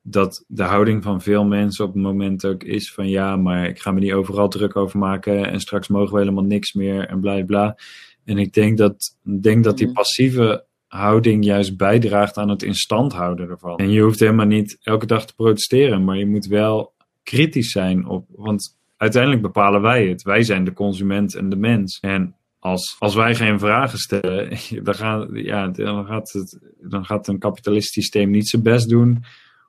[0.03, 3.81] dat de houding van veel mensen op het moment ook is van ja, maar ik
[3.81, 7.20] ga me niet overal druk over maken en straks mogen we helemaal niks meer en
[7.20, 7.77] bla bla.
[8.25, 13.12] En ik denk dat, denk dat die passieve houding juist bijdraagt aan het in stand
[13.12, 13.76] houden ervan.
[13.76, 18.07] En je hoeft helemaal niet elke dag te protesteren, maar je moet wel kritisch zijn
[18.07, 18.26] op.
[18.28, 20.22] Want uiteindelijk bepalen wij het.
[20.22, 21.98] Wij zijn de consument en de mens.
[22.00, 27.28] En als, als wij geen vragen stellen, dan, gaan, ja, dan, gaat het, dan gaat
[27.28, 29.24] een kapitalistisch systeem niet zijn best doen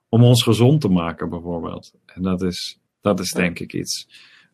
[0.10, 1.94] om ons gezond te maken, bijvoorbeeld.
[2.06, 4.08] En dat is, dat is denk ik iets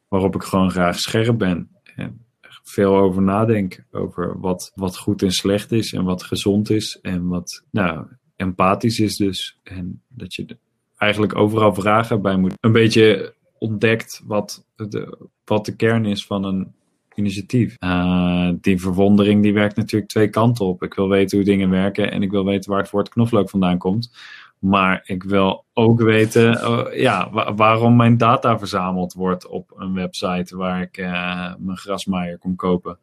[0.07, 1.69] waarop ik gewoon graag scherp ben.
[1.95, 2.25] En
[2.63, 3.84] veel over nadenk.
[3.91, 9.00] Over wat, wat goed en slecht is en wat gezond is en wat nou, empathisch
[9.00, 9.60] is dus.
[9.63, 10.58] En dat je
[10.97, 12.58] eigenlijk overal vragen bij moet.
[12.60, 16.74] Een beetje ontdekt wat de, wat de kern is van een
[17.15, 17.76] initiatief.
[17.80, 20.84] Uh, die verwondering die werkt natuurlijk twee kanten op.
[20.84, 23.78] Ik wil weten hoe dingen werken en ik wil weten waar het woord knoflook vandaan
[23.78, 24.12] komt.
[24.62, 30.58] Maar ik wil ook weten uh, ja, waarom mijn data verzameld wordt op een website
[30.58, 33.00] waar ik uh, mijn grasmaaier kon kopen.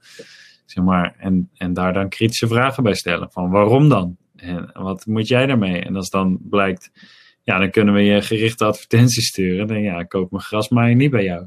[0.64, 3.30] Zeg maar, en, en daar dan kritische vragen bij stellen.
[3.30, 4.16] Van waarom dan?
[4.36, 5.80] En wat moet jij daarmee?
[5.80, 6.90] En als dan blijkt,
[7.42, 9.66] ja, dan kunnen we je gerichte advertenties sturen.
[9.66, 11.46] Dan ja, ik koop mijn grasmaaier niet bij jou.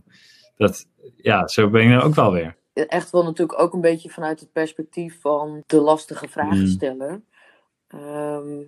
[0.55, 2.57] Dat, ja, zo ben je er ook wel weer.
[2.73, 7.25] Echt wel natuurlijk ook een beetje vanuit het perspectief van de lastige vragen stellen.
[7.87, 8.61] Ehm,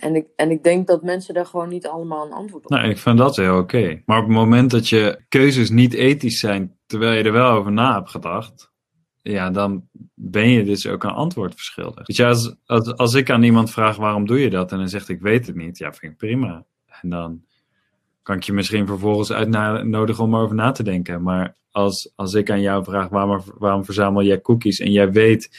[0.00, 2.88] en, ik, en ik denk dat mensen daar gewoon niet allemaal een antwoord op Nou,
[2.88, 4.02] ik vind dat heel oké.
[4.06, 7.72] Maar op het moment dat je keuzes niet ethisch zijn, terwijl je er wel over
[7.72, 8.70] na hebt gedacht,
[9.22, 12.06] ja, dan ben je dus ook een antwoord verschuldigd.
[12.06, 14.88] Weet je, als, als, als ik aan iemand vraag waarom doe je dat en dan
[14.88, 16.64] zegt ik weet het niet, ja, vind ik prima.
[17.00, 17.44] En dan
[18.22, 21.22] kan ik je misschien vervolgens uitnodigen om erover na te denken.
[21.22, 25.50] Maar als, als ik aan jou vraag waarom, waarom verzamel jij cookies en jij weet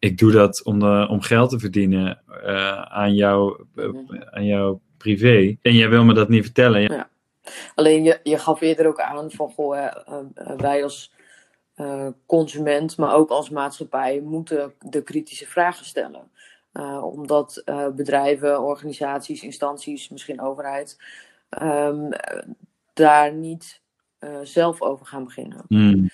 [0.00, 4.80] ik doe dat om, de, om geld te verdienen uh, aan, jou, uh, aan jouw
[4.96, 5.56] privé.
[5.62, 6.80] En jij wil me dat niet vertellen.
[6.80, 7.08] Ja.
[7.74, 11.12] Alleen je, je gaf eerder ook aan van goh, uh, wij als
[12.26, 16.30] consument, maar ook als maatschappij, moeten de kritische vragen stellen.
[17.02, 17.62] omdat
[17.96, 20.98] bedrijven, organisaties, instanties, misschien overheid,
[21.62, 22.08] um,
[22.92, 23.80] daar niet
[24.42, 25.64] zelf over gaan beginnen.
[25.68, 26.08] Mm.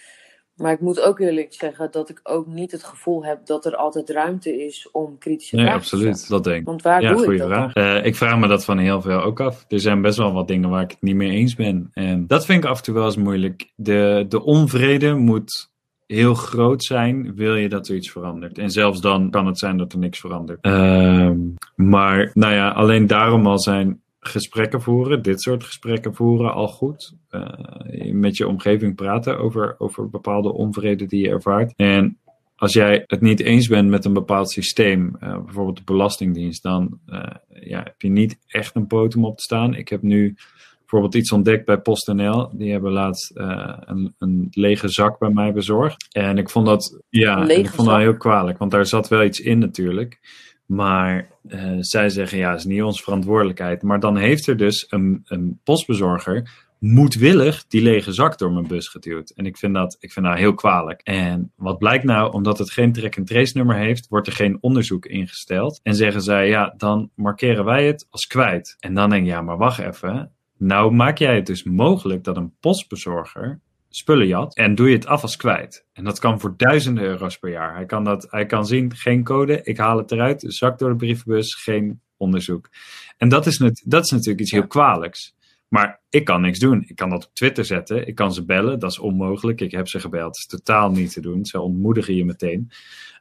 [0.57, 3.77] Maar ik moet ook eerlijk zeggen dat ik ook niet het gevoel heb dat er
[3.77, 6.43] altijd ruimte is om kritische nee, vragen absoluut, te stellen.
[6.43, 6.67] dat denk ik.
[6.67, 7.75] Want waar ja, doe goede ik dat vraag.
[7.75, 9.65] Uh, ik vraag me dat van heel veel ook af.
[9.69, 11.91] Er zijn best wel wat dingen waar ik het niet mee eens ben.
[11.93, 13.73] En dat vind ik af en toe wel eens moeilijk.
[13.75, 15.71] De, de onvrede moet
[16.07, 18.59] heel groot zijn, wil je dat er iets verandert.
[18.59, 20.67] En zelfs dan kan het zijn dat er niks verandert.
[20.67, 21.31] Uh,
[21.75, 27.15] maar nou ja, alleen daarom al zijn gesprekken voeren, dit soort gesprekken voeren, al goed.
[27.31, 31.73] Uh, met je omgeving praten over, over bepaalde onvrede die je ervaart.
[31.77, 32.19] En
[32.57, 36.99] als jij het niet eens bent met een bepaald systeem, uh, bijvoorbeeld de Belastingdienst, dan
[37.09, 39.75] uh, ja, heb je niet echt een potem op te staan.
[39.75, 40.35] Ik heb nu
[40.79, 42.51] bijvoorbeeld iets ontdekt bij PostNL.
[42.53, 46.07] Die hebben laatst een, een, lege zak bij mij bezorgd.
[46.13, 49.25] En ik vond dat, ja, en ik vond dat heel kwalijk, want daar zat wel
[49.25, 50.19] iets in natuurlijk.
[50.67, 53.83] Maar uh, zij zeggen, ja, het is niet onze verantwoordelijkheid.
[53.83, 58.89] Maar dan heeft er dus een, een postbezorger moedwillig die lege zak door mijn bus
[58.89, 59.31] geduwd.
[59.31, 61.01] En ik vind, dat, ik vind dat heel kwalijk.
[61.01, 65.81] En wat blijkt nou, omdat het geen track-and-trace nummer heeft, wordt er geen onderzoek ingesteld.
[65.83, 68.77] En zeggen zij, ja, dan markeren wij het als kwijt.
[68.79, 70.31] En dan denk je, ja, maar wacht even.
[70.59, 73.61] Nou maak jij het dus mogelijk dat een postbezorger
[73.97, 75.87] spullen jat en doe je het af als kwijt.
[75.93, 77.75] En dat kan voor duizenden euro's per jaar.
[77.75, 80.97] Hij kan, dat, hij kan zien, geen code, ik haal het eruit, zak door de
[80.97, 82.71] brievenbus, geen onderzoek.
[83.17, 85.35] En dat is, net, dat is natuurlijk iets heel kwalijks.
[85.69, 86.85] Maar ik kan niks doen.
[86.87, 88.07] Ik kan dat op Twitter zetten.
[88.07, 88.79] Ik kan ze bellen.
[88.79, 89.61] Dat is onmogelijk.
[89.61, 90.25] Ik heb ze gebeld.
[90.25, 91.45] Dat is totaal niet te doen.
[91.45, 92.71] Ze ontmoedigen je meteen.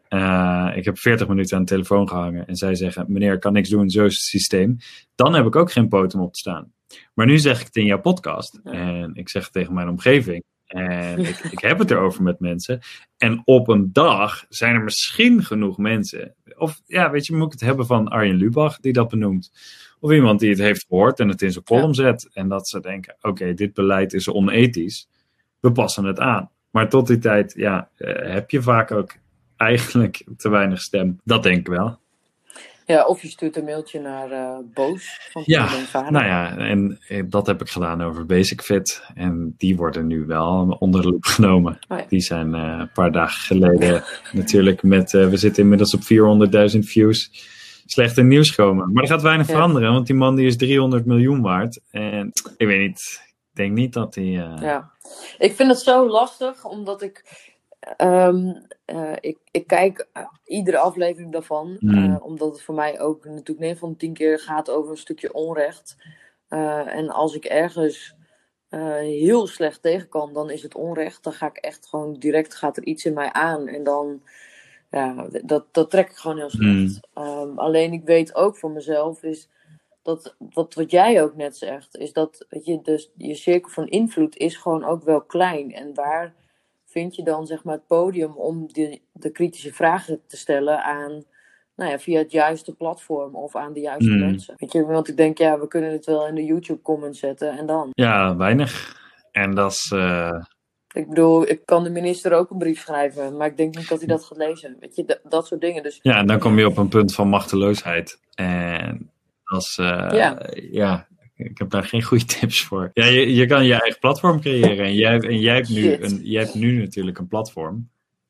[0.10, 2.48] Uh, ik heb 40 minuten aan de telefoon gehangen.
[2.48, 3.90] En zij zeggen: Meneer, ik kan niks doen.
[3.90, 4.78] Zo is het systeem.
[5.16, 6.74] Dan heb ik ook geen potem op te staan.
[7.14, 8.60] Maar nu zeg ik het in jouw podcast.
[8.64, 10.44] En ik zeg het tegen mijn omgeving.
[10.66, 12.80] En ik, ik, heb het erover met mensen.
[13.18, 16.36] En op een dag zijn er misschien genoeg mensen.
[16.58, 19.52] Of ja, weet je, moet ik het hebben van Arjen Lubach die dat benoemt.
[20.00, 22.30] Of iemand die het heeft gehoord en het in zijn column zet.
[22.34, 25.10] En dat ze denken: oké, dit beleid is onethisch.
[25.60, 26.52] We passen het aan.
[26.72, 29.16] Maar tot die tijd, ja, uh, heb je vaak ook
[29.56, 31.20] eigenlijk te weinig stem.
[31.24, 32.00] Dat denk ik wel.
[32.86, 35.70] Ja, of je stuurt een mailtje naar uh, Boos van ja,
[36.10, 39.04] nou ja, en dat heb ik gedaan over Basic Fit.
[39.16, 41.80] En die worden nu wel onder de loep genomen.
[41.88, 42.06] Oh ja.
[42.10, 46.02] Die zijn uh, een paar dagen geleden natuurlijk met, uh, we zitten inmiddels op
[46.74, 47.30] 400.000 views,
[47.86, 48.94] slechte nieuws komen.
[48.94, 49.54] Maar er gaat weinig Ja.
[49.54, 51.80] veranderen, want die man die is 300 miljoen waard.
[51.92, 53.22] En ik weet niet,
[53.52, 54.24] ik denk niet dat hij...
[54.26, 54.92] eh, Ja,
[55.38, 57.24] ik vind het zo lastig, omdat ik.
[57.98, 58.54] Ehm,
[58.86, 62.14] eh, ik, ik kijk eh, iedere aflevering daarvan, Mm.
[62.14, 64.98] eh, omdat het voor mij ook natuurlijk 9 van de 10 keer gaat over een
[64.98, 65.98] stukje onrecht.
[66.48, 68.16] En als ik ergens
[69.00, 71.24] heel slecht tegen kan, dan is het onrecht.
[71.24, 73.68] Dan ga ik echt gewoon direct, gaat er iets in mij aan.
[73.68, 74.22] En dan,
[74.92, 77.08] ja, dat, dat trek ik gewoon heel slecht.
[77.14, 79.50] Ehm, alleen ik weet ook voor mezelf is
[80.02, 83.88] dat, dat wat jij ook net zegt, is dat weet je, dus je cirkel van
[83.88, 85.74] invloed is gewoon ook wel klein.
[85.74, 86.34] En waar
[86.96, 91.24] vind je dan zeg maar het podium om de, de kritische vragen te stellen aan,
[91.76, 94.20] nou ja, via het juiste platform of aan de juiste Mm.
[94.20, 94.54] mensen?
[94.58, 97.58] Weet je, want ik denk, ja, we kunnen het wel in de YouTube comments zetten
[97.58, 97.90] en dan.
[97.94, 99.04] ja, weinig.
[99.32, 99.92] En dat is...
[99.96, 100.42] eh,
[100.94, 103.98] Ik bedoel, ik kan de minister ook een brief schrijven, maar ik denk niet dat
[104.00, 104.78] hij dat gaat lezen.
[104.80, 105.84] Weet je, dat, dat soort dingen.
[105.84, 108.20] Dus Ja, en dan kom je op een punt van machteloosheid.
[108.36, 109.12] En
[109.44, 110.40] dat is, eh, Ja.
[110.72, 112.92] ja, ik heb daar geen goede tips voor.
[112.94, 114.86] Ja, je, je kan je eigen platform creëren.
[114.86, 116.12] En jij, en jij, hebt, nu Shit.
[116.12, 117.90] een, jij hebt nu natuurlijk een platform,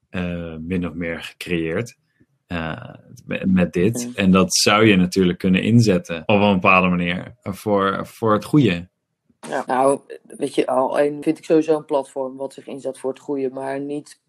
[0.09, 1.97] eh, min of meer gecreëerd.
[2.47, 2.93] eh,
[3.45, 4.09] met, dit.
[4.15, 8.87] En dat zou je natuurlijk kunnen inzetten op een bepaalde manier voor, voor het goede.
[9.49, 13.09] Ja, nou, weet je, al een vind ik sowieso een platform wat zich inzet voor
[13.09, 14.21] het goede, maar niet,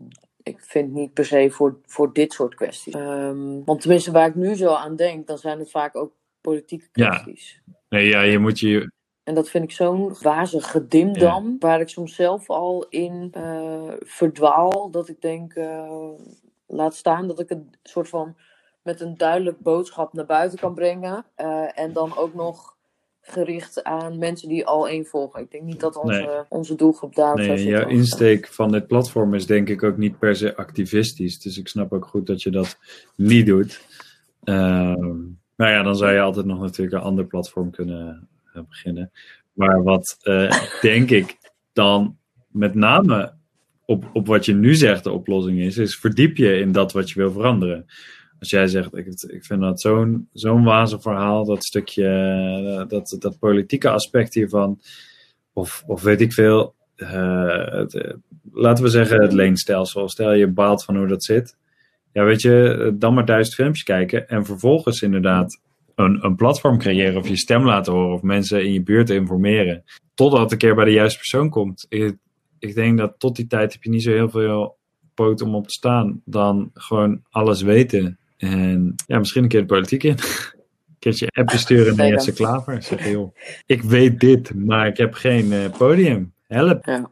[0.42, 2.94] ik vind niet per se voor, voor dit soort kwesties.
[2.94, 6.12] Ehm, want tenminste, waar ik nu zo aan denk, dan zijn het vaak ook
[6.50, 7.08] politieke Ja.
[7.08, 7.60] kwesties.
[7.88, 8.90] Nee, ja, je moet je.
[9.24, 14.90] En dat vind ik zo'n wazig gedimdam, waar ik soms zelf al in eh, verdwaal,
[14.90, 16.10] dat ik denk, eh,
[16.66, 18.36] laat staan dat ik een soort van
[18.82, 21.24] met een duidelijk boodschap naar buiten kan brengen.
[21.34, 22.76] eh, en dan ook nog
[23.20, 25.40] gericht aan mensen die al één volgen.
[25.40, 26.44] Ik denk niet dat onze, Nee.
[26.48, 30.36] onze doelgroep zou Nee, jouw insteek van dit platform is denk ik ook niet per
[30.36, 31.38] se activistisch.
[31.40, 32.78] Dus ik snap ook goed dat je dat
[33.16, 33.80] niet doet.
[34.44, 35.18] Ehm
[35.56, 39.10] nou ja, dan zou je altijd nog natuurlijk een ander platform kunnen eh, beginnen.
[39.52, 41.36] Maar wat eh, denk ik
[41.72, 42.16] dan
[42.50, 43.34] met name
[43.84, 47.10] op, op wat je nu zegt de oplossing is, is verdiep je in dat wat
[47.10, 47.86] je wil veranderen.
[48.38, 53.16] Als jij zegt, ik, ik vind dat zo'n zo'n wazig verhaal, dat stukje, eh, dat,
[53.18, 54.80] dat politieke aspect hiervan,
[55.52, 56.74] of, of weet ik veel,
[58.52, 60.08] laten we zeggen het leenstelsel.
[60.08, 61.56] Stel je baalt van hoe dat zit.
[62.16, 65.60] Ja, weet je, eh, dan maar duizend filmpjes kijken en vervolgens inderdaad
[65.94, 69.84] een, een platform creëren of je stem laten horen of mensen in je buurt informeren.
[70.14, 71.86] Totdat het een keer bij de juiste persoon komt.
[71.88, 72.16] Ik,
[72.58, 74.76] ik denk dat tot die tijd heb je niet zo heel veel
[75.14, 76.22] poot om op te staan.
[76.24, 78.18] Dan gewoon alles weten.
[78.36, 80.16] En ja, misschien een keer de politiek in.
[80.88, 82.08] Een keertje appje sturen naar.
[82.08, 82.82] Jesse Klaver.
[82.82, 86.32] Zeg joh, ik weet dit, maar ik heb geen eh, podium.
[86.46, 86.84] Help.
[86.84, 87.10] Ja.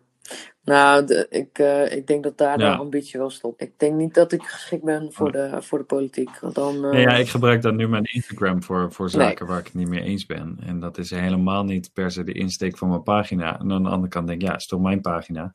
[0.64, 2.70] Nou, de- ik, eh, ik denk dat daar Ja.
[2.70, 3.60] de ambitie wel stopt.
[3.62, 6.38] Ik denk niet dat ik geschikt ben voor, de, voor de politiek.
[6.40, 9.58] Want dan, eh, Nee, ja, ik gebruik dan nu mijn Instagram voor, voor zaken waar
[9.58, 10.56] ik het niet mee eens ben.
[10.66, 13.60] En dat is helemaal niet per se de insteek van mijn pagina.
[13.60, 15.54] En aan de andere kant denk ik, ja, het is toch mijn pagina.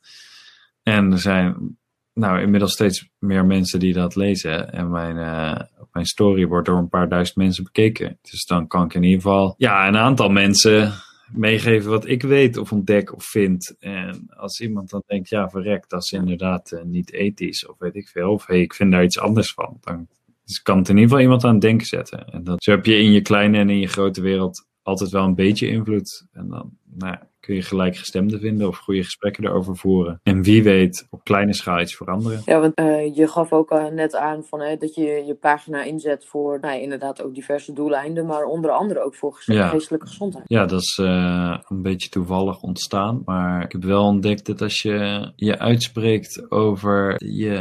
[0.84, 1.78] En er zijn
[2.14, 4.72] nou inmiddels steeds meer mensen die dat lezen.
[4.74, 5.60] En mijn, eh,
[5.92, 8.18] mijn story wordt door een paar duizend mensen bekeken.
[8.22, 10.94] Dus dan kan ik in ieder geval ja, een aantal mensen
[11.32, 13.76] meegeven wat ik weet of ontdek of vind.
[13.80, 17.96] En als iemand dan denkt, ja, verrek, dat is inderdaad eh, niet ethisch of weet
[17.96, 18.32] ik veel.
[18.32, 19.78] Of hey, ik vind daar iets anders van.
[19.82, 20.08] Dan
[20.46, 22.28] dus kan het in ieder geval iemand aan het denken zetten.
[22.28, 25.24] En dat, zo heb je in je kleine en in je grote wereld altijd wel
[25.24, 26.28] een beetje invloed.
[26.32, 30.20] En dan nou, ja, kun je gelijkgestemden vinden of goede gesprekken erover voeren.
[30.24, 32.42] En wie weet op kleine schaal iets veranderen.
[32.46, 35.84] Ja, want eh, je gaf ook al net aan van, hè, dat je je pagina
[35.84, 39.68] inzet voor nou, ja, inderdaad ook diverse doeleinden, maar onder andere ook voor Ja.
[39.68, 40.44] geestelijke gezondheid.
[40.48, 43.22] Ja, dat is eh, een beetje toevallig ontstaan.
[43.26, 47.56] Maar ik heb wel ontdekt dat als je je uitspreekt over je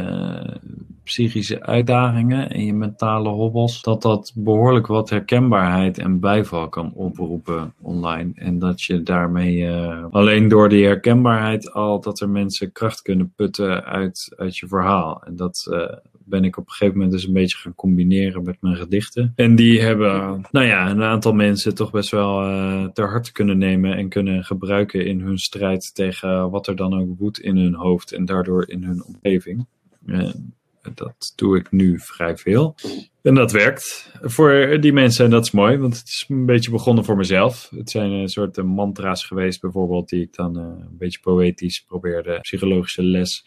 [1.09, 7.73] psychische uitdagingen en je mentale hobbels, dat dat behoorlijk wat herkenbaarheid en bijval kan oproepen
[7.81, 8.31] online.
[8.35, 13.33] En dat je daarmee eh, alleen door die herkenbaarheid al dat er mensen kracht kunnen
[13.35, 15.23] putten uit, uit je verhaal.
[15.25, 18.57] En dat eh, ben ik op een gegeven moment dus een beetje gaan combineren met
[18.59, 19.33] mijn gedichten.
[19.35, 23.57] En die hebben, nou ja, een aantal mensen toch best wel eh, ter harte kunnen
[23.57, 27.75] nemen en kunnen gebruiken in hun strijd tegen wat er dan ook woedt in hun
[27.75, 29.67] hoofd en daardoor in hun omgeving.
[30.05, 30.53] En
[30.93, 32.75] dat doe ik nu vrij veel.
[33.21, 36.71] En dat werkt voor die mensen en dat is mooi, want het is een beetje
[36.71, 37.69] begonnen voor mezelf.
[37.75, 41.83] Het zijn een soort eh, mantra's geweest bijvoorbeeld die ik dan eh, een beetje poëtisch
[41.83, 43.45] probeerde psychologische les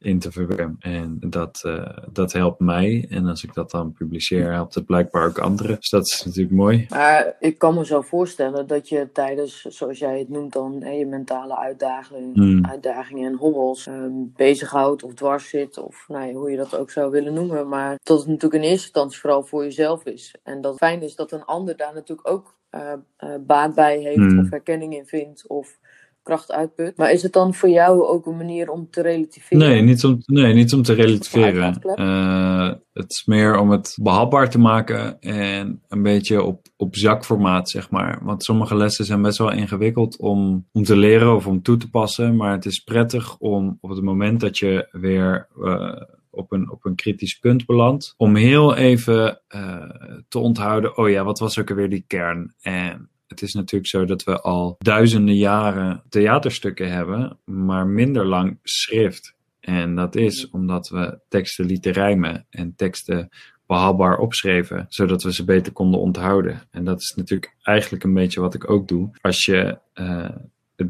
[0.00, 0.76] in te verwerken.
[0.78, 3.06] En dat, eh, dat helpt mij.
[3.10, 5.76] En als ik dat dan publiceer, helpt het blijkbaar ook anderen.
[5.76, 6.86] Dus dat is natuurlijk mooi.
[6.88, 10.90] Maar ik kan me zo voorstellen dat je tijdens, zoals jij het noemt dan, hè,
[10.90, 12.64] je mentale uitdagingen, Hmm.
[12.64, 16.90] uitdagingen en hobbels ehm, bezighoudt of dwars zit, of nou ja, hoe je dat ook
[16.90, 17.68] zou willen noemen.
[17.68, 20.34] Maar dat het natuurlijk in eerste instantie vooral voor jezelf is.
[20.42, 23.98] En dat het fijn is dat een ander daar natuurlijk ook eh, eh, baat bij
[23.98, 24.38] heeft, Hmm.
[24.38, 25.78] of herkenning in vindt, of
[26.22, 26.96] kracht uitput.
[26.96, 29.68] Maar is het dan voor jou ook een manier om te relativeren?
[29.68, 31.82] Nee, niet om, nee, niet om te relativeren.
[31.82, 37.70] Eh, het is meer om het behapbaar te maken en een beetje op, op zakformaat,
[37.70, 38.18] zeg maar.
[38.22, 41.90] Want sommige lessen zijn best wel ingewikkeld om, om te leren of om toe te
[41.90, 42.36] passen.
[42.36, 46.84] Maar het is prettig om op het moment dat je weer eh, op, een, op
[46.84, 49.90] een kritisch punt belandt, om heel even eh,
[50.28, 52.54] te onthouden, oh ja, wat was ook alweer die kern?
[52.60, 58.58] En het is natuurlijk zo dat we al duizenden jaren theaterstukken hebben, maar minder lang
[58.62, 59.34] schrift.
[59.60, 63.28] En dat is omdat we teksten lieten rijmen en teksten
[63.66, 66.62] behapbaar opschreven, zodat we ze beter konden onthouden.
[66.70, 69.10] En dat is natuurlijk eigenlijk een beetje wat ik ook doe.
[69.20, 70.28] Als je eh,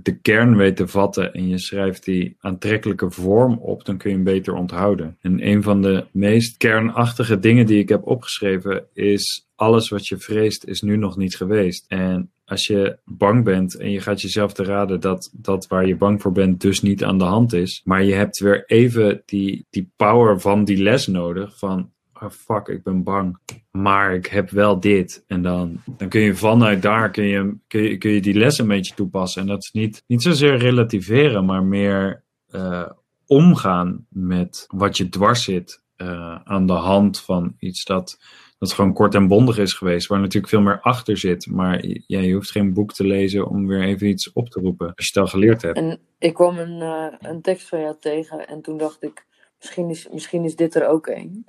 [0.03, 4.17] de kern weet te vatten en je schrijft die aantrekkelijke vorm op, dan kun je
[4.17, 5.17] hem beter onthouden.
[5.21, 10.19] En een van de meest kernachtige dingen die ik heb opgeschreven is: alles wat je
[10.19, 11.85] vreest is nu nog niet geweest.
[11.89, 15.97] En als je bang bent en je gaat jezelf te raden dat dat waar je
[15.97, 19.67] bang voor bent dus niet aan de hand is, maar je hebt weer even die,
[19.71, 21.91] die power van die les nodig van
[22.21, 23.39] oh fuck, ik ben bang,
[23.71, 25.25] maar ik heb wel dit.
[25.27, 28.59] En dan, dan kun je vanuit daar kun je, kun, je, kun je die les
[28.59, 29.43] een beetje toepassen.
[29.43, 32.23] En dat is niet, niet zozeer relativeren, maar meer
[32.55, 32.89] uh,
[33.27, 38.19] omgaan met wat je dwars zit uh, aan de hand van iets dat
[38.61, 41.47] dat gewoon kort en bondig is geweest, waar natuurlijk veel meer achter zit.
[41.47, 44.87] Maar ja, je hoeft geen boek te lezen om weer even iets op te roepen,
[44.95, 45.77] als je het al geleerd hebt.
[45.77, 49.27] En ik kwam een, uh, een tekst van jou tegen en toen dacht ik,
[49.59, 51.47] misschien is, misschien is dit er ook een.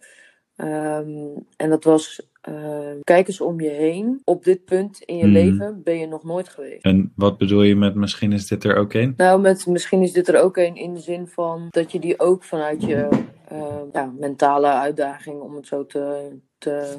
[0.61, 4.21] Ehm, en dat was, ehm, kijk eens om je heen.
[4.23, 5.33] Op dit punt in je Mhm.
[5.33, 6.83] leven ben je nog nooit geweest.
[6.83, 9.13] En wat bedoel je met misschien is dit er ook een?
[9.17, 12.19] Nou, met, misschien is dit er ook een in de zin van dat je die
[12.19, 13.07] ook vanuit je
[13.47, 16.97] ehm, ja, mentale uitdaging, om het zo te, te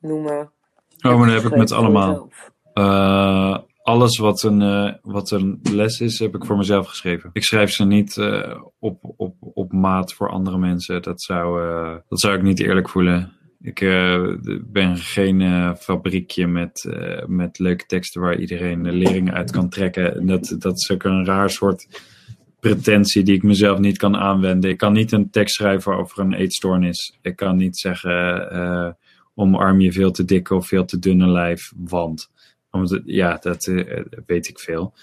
[0.00, 0.50] noemen.
[1.06, 2.28] Oh, maar dat heb ik met allemaal.
[3.82, 7.30] Alles wat een, eh, wat een les is, heb ik voor mezelf geschreven.
[7.32, 11.02] Ik schrijf ze niet eh, op, op, op maat voor andere mensen.
[11.02, 13.32] Dat zou, eh, dat zou ik niet eerlijk voelen.
[13.60, 13.80] Ik
[14.72, 16.88] ben geen fabriekje met,
[17.26, 20.14] met leuke teksten waar iedereen de lering uit kan trekken.
[20.14, 22.02] En Dat, dat is ook een raar soort
[22.60, 24.70] pretentie die ik mezelf niet kan aanwenden.
[24.70, 27.18] Ik kan niet een tekst schrijven over een eetstoornis.
[27.20, 28.96] Ik kan niet zeggen
[29.34, 32.30] omarm je veel te dikke of veel te dunne lijf, want
[32.72, 34.94] omdat, ja, dat eh, weet ik veel.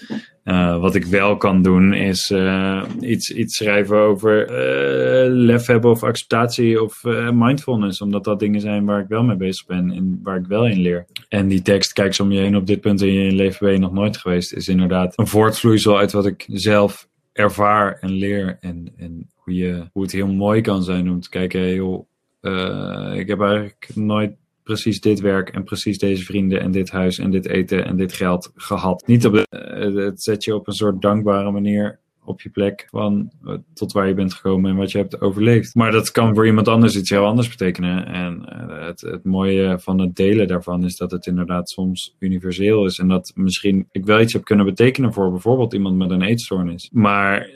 [0.49, 5.91] Eh, wat ik wel kan doen is eh, iets, iets schrijven over eh, lef hebben
[5.91, 7.03] of acceptatie of
[7.33, 8.01] mindfulness.
[8.01, 10.79] Omdat dat dingen zijn waar ik wel mee bezig ben en waar ik wel in
[10.79, 11.05] leer.
[11.27, 13.71] En die tekst, kijk eens om je heen op dit punt in je leven ben
[13.71, 18.57] je nog nooit geweest, is inderdaad een voortvloeisel uit wat ik zelf ervaar en leer.
[18.59, 23.27] En, en hoe, je, hoe het heel mooi kan zijn om te kijken, hey, ik
[23.27, 24.31] heb eigenlijk nooit
[24.69, 28.13] precies dit werk en precies deze vrienden en dit huis en dit eten en dit
[28.13, 29.03] geld gehad.
[29.07, 33.53] Niet eh, het zet je op een soort dankbare manier op je plek van eh,
[33.73, 35.75] tot waar je bent gekomen en wat je hebt overleefd.
[35.75, 38.05] Maar dat kan voor iemand anders iets heel anders betekenen.
[38.05, 42.85] En eh, het, het mooie van het delen daarvan is dat het inderdaad soms universeel
[42.85, 42.99] is.
[42.99, 46.89] En dat misschien ik wel iets heb kunnen betekenen voor bijvoorbeeld iemand met een eetstoornis.
[46.91, 47.49] Maar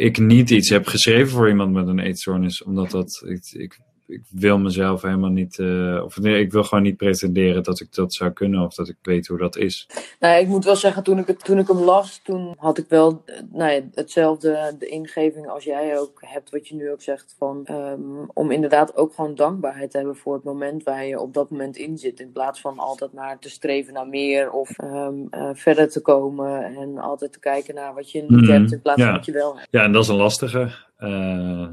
[0.00, 4.22] ik niet iets heb geschreven voor iemand met een eetstoornis, omdat dat ik, ik ik
[4.30, 8.14] wil mezelf helemaal niet, uh, of nee, ik wil gewoon niet pretenderen dat ik dat
[8.14, 9.88] zou kunnen of dat ik weet hoe dat is.
[10.20, 12.88] Nou, ik moet wel zeggen, toen ik, het, toen ik hem las, toen had ik
[12.88, 17.34] wel nou ja, hetzelfde de ingeving als jij ook hebt, wat je nu ook zegt,
[17.38, 21.34] van, um, om inderdaad ook gewoon dankbaarheid te hebben voor het moment waar je op
[21.34, 25.28] dat moment in zit, in plaats van altijd maar te streven naar meer of um,
[25.30, 28.82] uh, verder te komen en altijd te kijken naar wat je niet mm, hebt in
[28.82, 29.06] plaats ja.
[29.06, 29.68] van wat je wel hebt.
[29.70, 30.72] Ja, en dat is een lastige.
[31.00, 31.68] Uh,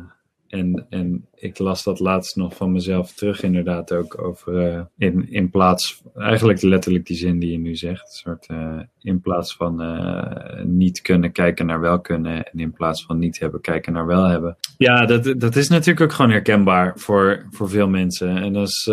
[0.52, 5.32] En, en ik las dat laatst nog van mezelf terug, inderdaad ook over uh, in,
[5.32, 9.82] in plaats, eigenlijk letterlijk die zin die je nu zegt, soort uh, in plaats van
[9.82, 14.06] uh, niet kunnen kijken naar wel kunnen en in plaats van niet hebben kijken naar
[14.06, 14.58] wel hebben.
[14.78, 18.38] Ja, dat, dat is natuurlijk ook gewoon herkenbaar voor, voor veel mensen.
[18.38, 18.90] En als,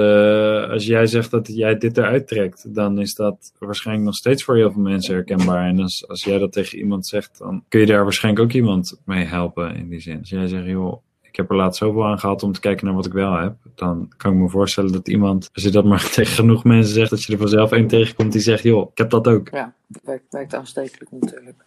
[0.70, 4.56] als jij zegt dat jij dit eruit trekt, dan is dat waarschijnlijk nog steeds voor
[4.56, 5.68] heel veel mensen herkenbaar.
[5.68, 9.00] En als, als jij dat tegen iemand zegt, dan kun je daar waarschijnlijk ook iemand
[9.04, 10.18] mee helpen in die zin.
[10.18, 12.94] Als jij zegt, joh, ik heb er laatst zoveel aan gehad om te kijken naar
[12.94, 13.54] wat ik wel heb.
[13.74, 17.10] Dan kan ik me voorstellen dat iemand, als je dat maar tegen genoeg mensen zegt,
[17.10, 19.48] dat je er vanzelf één tegenkomt die zegt, joh, ik heb dat ook.
[19.50, 21.64] Ja, werkt, werkt aanstekelijk natuurlijk.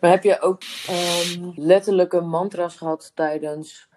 [0.00, 0.62] Maar heb je ook
[1.36, 3.88] um, letterlijke mantra's gehad tijdens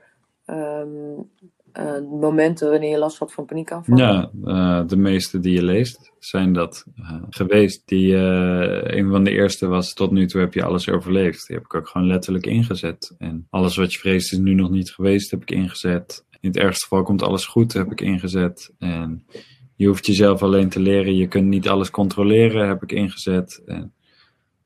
[0.46, 1.32] um,
[1.80, 4.06] uh, momenten wanneer je last had van paniekaanvallen?
[4.06, 7.82] Ja, uh, de meeste die je leest zijn dat uh, geweest.
[7.86, 11.48] Die, een van de eerste was, tot nu toe heb je alles overleefd.
[11.48, 13.16] Die heb ik ook gewoon letterlijk ingezet.
[13.18, 16.26] En alles wat je vreest is nu nog niet geweest, heb ik ingezet.
[16.40, 18.74] In het ergste geval komt alles goed, heb ik ingezet.
[18.80, 19.26] En
[19.76, 21.16] je hoeft jezelf alleen te leren.
[21.16, 23.62] Je kunt niet alles controleren, heb ik ingezet.
[23.66, 23.94] En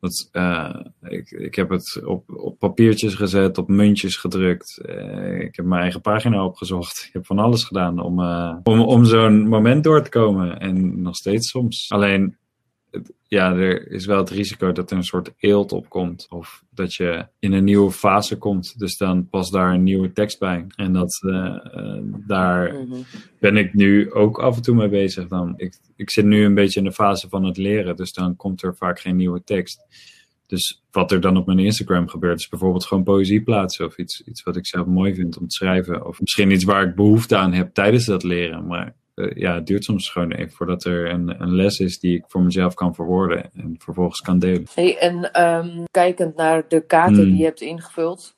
[0.01, 4.81] dat, uh, ik, ik heb het op, op papiertjes gezet, op muntjes gedrukt.
[4.85, 7.03] Uh, ik heb mijn eigen pagina opgezocht.
[7.07, 10.59] Ik heb van alles gedaan om, uh, om, om zo'n moment door te komen.
[10.59, 11.85] En nog steeds soms.
[11.89, 12.37] Alleen,
[13.27, 16.25] ja, er is wel het risico dat er een soort eelt opkomt.
[16.29, 18.79] Of dat je in een nieuwe fase komt.
[18.79, 20.65] Dus dan past daar een nieuwe tekst bij.
[20.75, 21.19] En dat,
[22.27, 22.95] daar Mhm.
[23.39, 25.27] ben ik nu ook af en toe mee bezig.
[25.27, 27.95] Dan, ik, ik zit nu een beetje in de fase van het leren.
[27.95, 29.79] Dus dan komt er vaak geen nieuwe tekst.
[30.47, 34.21] Dus wat er dan op mijn Instagram gebeurt, is bijvoorbeeld gewoon poëzie plaatsen of iets,
[34.21, 36.05] iets wat ik zelf mooi vind om te schrijven.
[36.05, 38.67] Of misschien iets waar ik behoefte aan heb tijdens dat leren.
[38.67, 42.23] Maar ja, het duurt soms gewoon even voordat er een, een, les is die ik
[42.27, 44.65] voor mezelf kan verwoorden en vervolgens kan delen.
[44.73, 47.25] Hey, en um, kijkend naar de kaarten Hmm.
[47.25, 48.35] die je hebt ingevuld,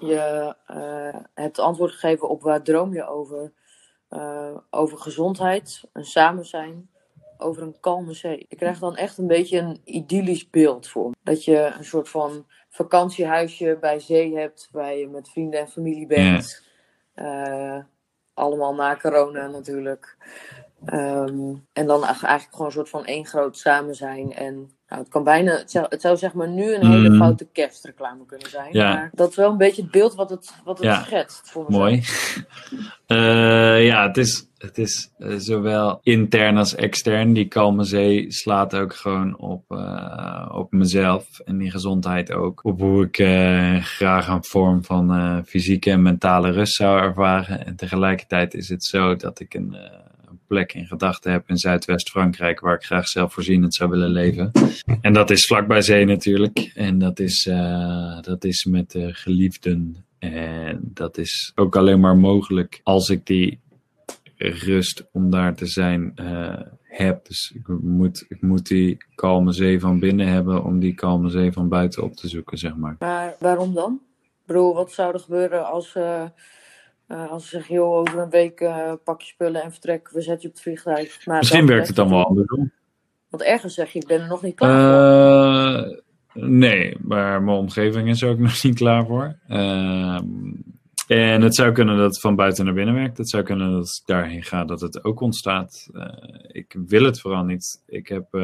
[0.00, 3.52] je uh, hebt antwoord gegeven op waar droom je over.
[4.10, 6.90] Uh, over gezondheid, een samen zijn,
[7.38, 8.46] over een kalme zee.
[8.48, 11.16] Ik krijg dan echt een beetje een idyllisch beeld voor me.
[11.22, 16.06] Dat je een soort van vakantiehuisje bij zee hebt, waar je met vrienden en familie
[16.06, 16.64] bent.
[17.16, 17.78] Uh,
[18.40, 20.16] allemaal na corona natuurlijk.
[20.84, 24.32] Ehm, en dan eigenlijk gewoon een soort van één groot samen zijn.
[24.32, 24.54] En
[24.88, 27.18] nou, het kan bijna, het zou, het zou zeg maar nu een hele Mhm.
[27.18, 28.68] foute kerstreclame kunnen zijn.
[28.72, 28.94] Ja.
[28.94, 31.02] Maar dat is wel een beetje het beeld wat het, wat het Ja.
[31.02, 31.54] schetst.
[31.68, 32.02] Mooi.
[33.06, 37.32] Eh, ja, het is, het is eh, zowel intern als extern.
[37.32, 42.64] Die kalme zee slaat ook gewoon op, eh, op mezelf en die gezondheid ook.
[42.64, 43.16] Op hoe ik
[43.84, 47.66] graag een vorm van fysieke en mentale rust zou ervaren.
[47.66, 50.09] En tegelijkertijd is het zo dat ik een, een
[50.50, 54.50] plek in gedachten heb in Zuidwest-Frankrijk waar ik graag zelfvoorzienend zou willen leven.
[55.00, 56.72] En dat is vlakbij zee natuurlijk.
[56.74, 60.04] En dat is, eh, dat is met de geliefden.
[60.18, 63.60] En dat is ook alleen maar mogelijk als ik die
[64.36, 67.26] rust om daar te zijn eh, heb.
[67.26, 71.52] Dus ik moet, ik moet die kalme zee van binnen hebben om die kalme zee
[71.52, 72.96] van buiten op te zoeken, zeg maar.
[72.98, 74.00] Maar waarom dan?
[74.46, 76.24] Bedoel, wat zou er gebeuren als, eh
[77.10, 80.20] eh, als ze zeggen, joh, over een week eh, pak je spullen en vertrek, we
[80.20, 81.26] zetten je op het vliegtuig.
[81.26, 82.72] Maar Misschien werkt het dan wel andersom.
[83.28, 85.92] Want ergens zeg je, ik ben er nog niet klaar voor.
[85.92, 85.98] Eh,
[86.48, 89.36] nee, maar mijn omgeving is er ook nog niet klaar voor.
[91.10, 93.18] En het zou kunnen dat het van buiten naar binnen werkt.
[93.18, 95.88] Het zou kunnen dat het daarheen gaat dat het ook ontstaat.
[95.94, 96.06] Eh,
[96.48, 97.82] ik wil het vooral niet.
[97.86, 98.40] Ik heb eh,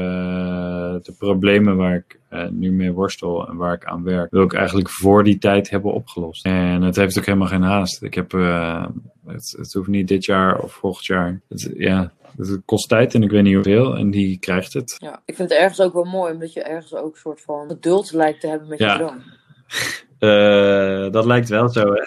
[1.03, 4.55] de problemen waar ik eh, nu mee worstel en waar ik aan werk, wil ik
[4.55, 6.45] eigenlijk voor die tijd hebben opgelost.
[6.45, 8.03] En het heeft ook helemaal geen haast.
[8.03, 8.33] Ik heb,
[9.27, 11.41] het, het hoeft niet dit jaar of volgend jaar.
[11.49, 13.97] Het, ja, het kost tijd en ik weet niet hoeveel.
[13.97, 14.95] En die krijgt het.
[14.99, 17.69] Ja, ik vind het ergens ook wel mooi, omdat je ergens ook een soort van
[17.69, 18.93] geduld lijkt te hebben met Ja.
[18.93, 19.23] je droom.
[20.19, 22.03] Eh, dat lijkt wel zo, hè?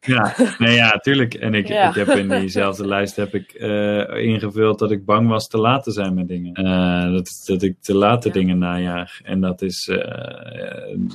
[0.14, 1.34] ja, nee, ja, tuurlijk.
[1.34, 1.88] En ik, Ja.
[1.88, 5.82] ik heb in diezelfde lijst heb ik, eh, ingevuld dat ik bang was te laat
[5.84, 6.54] te zijn met dingen.
[6.54, 8.34] Eh, dat, dat ik te late Ja.
[8.34, 9.20] dingen najaag.
[9.22, 9.90] En dat is,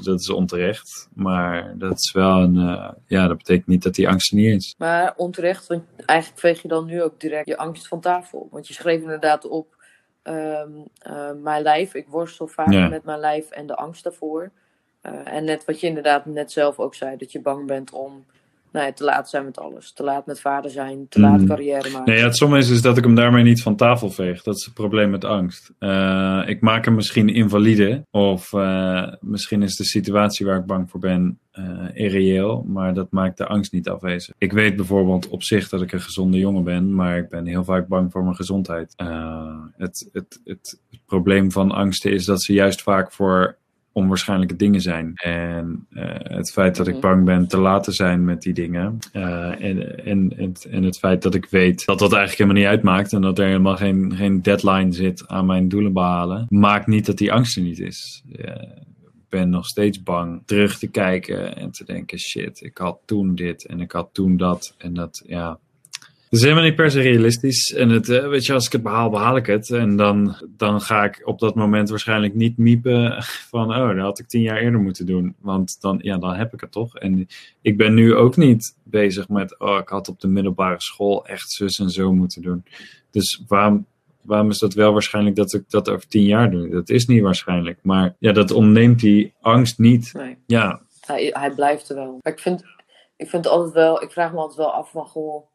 [0.03, 1.09] dat is onterecht.
[1.13, 2.55] Maar dat is wel een.
[3.07, 4.75] ja, dat betekent niet dat die angst er niet is.
[4.77, 8.47] Maar onterecht, want eigenlijk veeg je dan nu ook direct je angst van tafel.
[8.51, 9.81] Want je schreef inderdaad op
[10.23, 11.93] ehm, eh, mijn lijf.
[11.93, 12.87] Ik worstel vaak Ja.
[12.87, 14.51] met mijn lijf en de angst daarvoor.
[15.03, 18.23] Eh, en net wat je inderdaad net zelf ook zei, dat je bang bent om
[18.71, 19.91] nou ja, te laat zijn met alles.
[19.93, 21.47] Te laat met vader zijn, te laat Mhm.
[21.47, 22.11] carrière maken.
[22.11, 24.43] Nee, ja, het somme is, is dat ik hem daarmee niet van tafel veeg.
[24.43, 25.71] Dat is het probleem met angst.
[25.79, 28.05] Eh, ik maak hem misschien invalide.
[28.11, 32.63] Of eh, misschien is de situatie waar ik bang voor ben eh, irreëel.
[32.67, 34.35] Maar dat maakt de angst niet afwezig.
[34.37, 36.95] Ik weet bijvoorbeeld op zich dat ik een gezonde jongen ben.
[36.95, 38.93] Maar ik ben heel vaak bang voor mijn gezondheid.
[39.77, 43.57] Het, het, het, het probleem van angsten is dat ze juist vaak voor
[43.93, 45.11] onwaarschijnlijke dingen zijn.
[45.15, 47.01] En eh, het feit dat ik Mhm.
[47.01, 48.97] bang ben te laten zijn met die dingen.
[49.11, 52.71] eh, en, en, en, en het feit dat ik weet dat dat eigenlijk helemaal niet
[52.71, 53.13] uitmaakt.
[53.13, 56.45] En dat er helemaal geen, geen deadline zit aan mijn doelen behalen.
[56.49, 58.23] Maakt niet dat die angst er niet is.
[58.31, 63.35] Ik ben nog steeds bang terug te kijken en te denken: shit, ik had toen
[63.35, 64.75] dit en ik had toen dat.
[64.77, 65.59] En dat, ja.
[66.33, 67.73] Het is helemaal niet per se realistisch.
[67.73, 69.69] En het, eh, weet je, als ik het behaal, behaal ik het.
[69.69, 74.19] En dan, dan ga ik op dat moment waarschijnlijk niet miepen van, oh, dat had
[74.19, 75.35] ik tien jaar eerder moeten doen.
[75.39, 76.97] Want dan, ja, dan heb ik het toch.
[76.97, 77.27] En
[77.61, 81.51] ik ben nu ook niet bezig met, oh, ik had op de middelbare school echt
[81.51, 82.63] zus en zo moeten doen.
[83.11, 83.85] Dus waarom,
[84.21, 86.69] waarom is dat wel waarschijnlijk dat ik dat over tien jaar doe?
[86.69, 87.79] Dat is niet waarschijnlijk.
[87.81, 90.13] Maar ja, dat ontneemt die angst niet.
[90.13, 90.37] Nee.
[90.45, 92.19] Ja, Hij, hij blijft er wel.
[92.21, 92.63] Maar ik vind,
[93.15, 95.51] ik vind altijd wel, ik vraag me altijd wel af van, goh,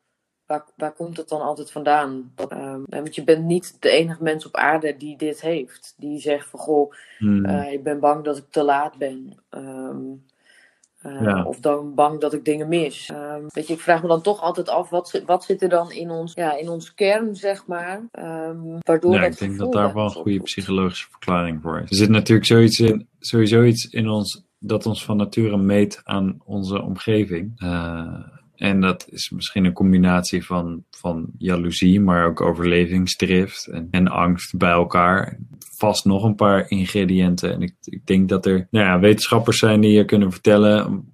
[0.48, 2.32] waar, waar komt het dan altijd vandaan?
[2.48, 5.94] Ehm, want je bent niet de enige mens op aarde die dit heeft.
[5.98, 7.44] Die zegt van, goh, Hmm.
[7.44, 9.32] eh, ik ben bang dat ik te laat ben.
[9.50, 9.96] Ehm,
[11.02, 11.42] eh, Ja.
[11.44, 13.08] Of dan bang dat ik dingen mis.
[13.12, 15.68] Ehm, weet je, ik vraag me dan toch altijd af, wat, zit- wat zit er
[15.68, 18.02] dan in ons, ja, in ons kern, zeg maar,
[18.84, 21.90] waardoor Ja, dat ik denk dat daar wel een goede psychologische verklaring voor is.
[21.90, 26.40] Er zit natuurlijk zoiets in, sowieso iets in ons dat ons van nature meet aan
[26.44, 27.52] onze omgeving.
[27.56, 28.14] Eh,
[28.58, 34.56] en dat is misschien een combinatie van, van jaloezie, maar ook overlevingsdrift en, en angst
[34.56, 35.38] bij elkaar.
[35.76, 37.52] Vast nog een paar ingrediënten.
[37.52, 41.04] En ik, ik denk dat er nou ja, wetenschappers zijn die je kunnen vertellen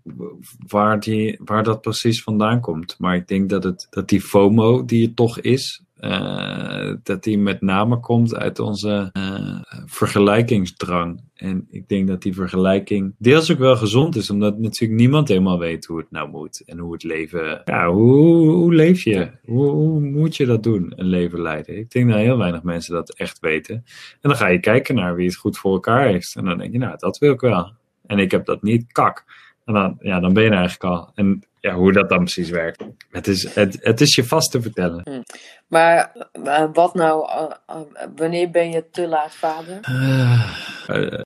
[0.67, 2.97] waar, die, waar dat precies vandaan komt.
[2.99, 7.39] Maar ik denk dat, het, dat die FOMO die het toch is, eh, dat die
[7.39, 11.21] met name komt uit onze eh, vergelijkingsdrang.
[11.35, 15.59] En ik denk dat die vergelijking deels ook wel gezond is, omdat natuurlijk niemand helemaal
[15.59, 16.63] weet hoe het nou moet.
[16.67, 19.31] En hoe het leven, ja, hoe, hoe leef je?
[19.45, 21.79] Hoe, hoe moet je dat doen, een leven leiden?
[21.79, 23.75] Ik denk dat heel weinig mensen dat echt weten.
[23.75, 23.85] En
[24.21, 26.37] dan ga je kijken naar wie het goed voor elkaar heeft.
[26.37, 27.73] En dan denk je, nou, dat wil ik wel.
[28.07, 29.25] En ik heb dat niet, kak.
[29.65, 31.11] En dan, ja, dan ben je er eigenlijk al.
[31.15, 34.63] En ja, hoe dat dan precies werkt, het is, het, het is je vast te
[34.63, 35.25] vertellen.
[35.69, 36.13] Maar
[36.45, 37.77] eh, wat nou, eh, eh,
[38.17, 39.79] wanneer ben je te laat vader?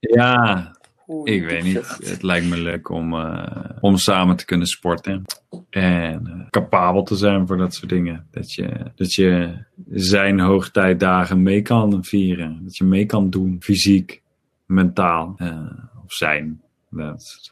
[0.00, 0.76] Ja,
[1.24, 1.98] Ik weet niet.
[2.04, 3.14] Het lijkt me leuk om,
[3.80, 5.24] om samen te kunnen sporten.
[5.70, 8.26] En eh, capabel te zijn voor dat soort dingen.
[8.30, 9.58] Dat je, dat je
[9.90, 12.60] zijn hoogtijdagen mee kan vieren.
[12.64, 13.56] Dat je mee kan doen.
[13.60, 14.22] Fysiek,
[14.66, 15.34] mentaal.
[15.36, 15.70] eh,
[16.04, 16.62] of zijn.
[16.90, 17.50] Dat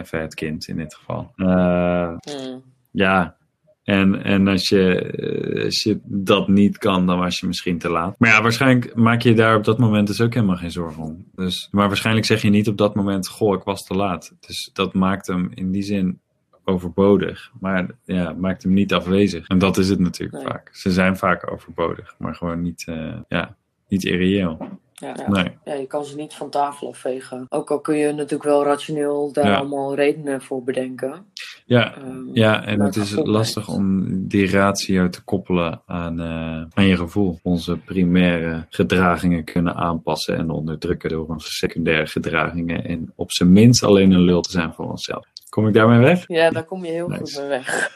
[0.00, 1.32] even het kind in dit geval.
[1.36, 2.62] Eh, Hmm.
[2.90, 3.36] ja.
[3.84, 7.90] En, en als, je, eh, als je dat niet kan, dan was je misschien te
[7.90, 8.14] laat.
[8.18, 11.24] Maar ja, waarschijnlijk maak je daar op dat moment dus ook helemaal geen zorgen om.
[11.34, 14.34] Dus, maar waarschijnlijk zeg je niet op dat moment, goh, ik was te laat.
[14.46, 16.20] Dus dat maakt hem in die zin
[16.64, 17.50] overbodig.
[17.60, 19.46] Maar ja, maakt hem niet afwezig.
[19.46, 20.52] En dat is het natuurlijk Nee.
[20.52, 20.68] vaak.
[20.72, 23.56] Ze zijn vaak overbodig, maar gewoon niet, eh, ja,
[23.88, 24.78] niet irreëel.
[25.00, 25.28] Ja, ja.
[25.28, 25.56] Nee.
[25.64, 27.46] Ja, je kan ze niet van tafel afvegen.
[27.48, 31.26] Ook al kun je natuurlijk wel rationeel daar allemaal redenen voor bedenken.
[31.66, 36.84] Ja, Ehm, Ja, en het is lastig om die ratio te koppelen aan, eh, aan
[36.86, 37.38] je gevoel.
[37.42, 42.84] Onze primaire gedragingen kunnen aanpassen en onderdrukken door onze secundaire gedragingen.
[42.84, 45.26] En op zijn minst alleen een lul te zijn voor onszelf.
[45.48, 46.24] Kom ik daarmee weg?
[46.28, 47.20] Ja, daar kom je heel Nice.
[47.22, 47.90] goed mee weg.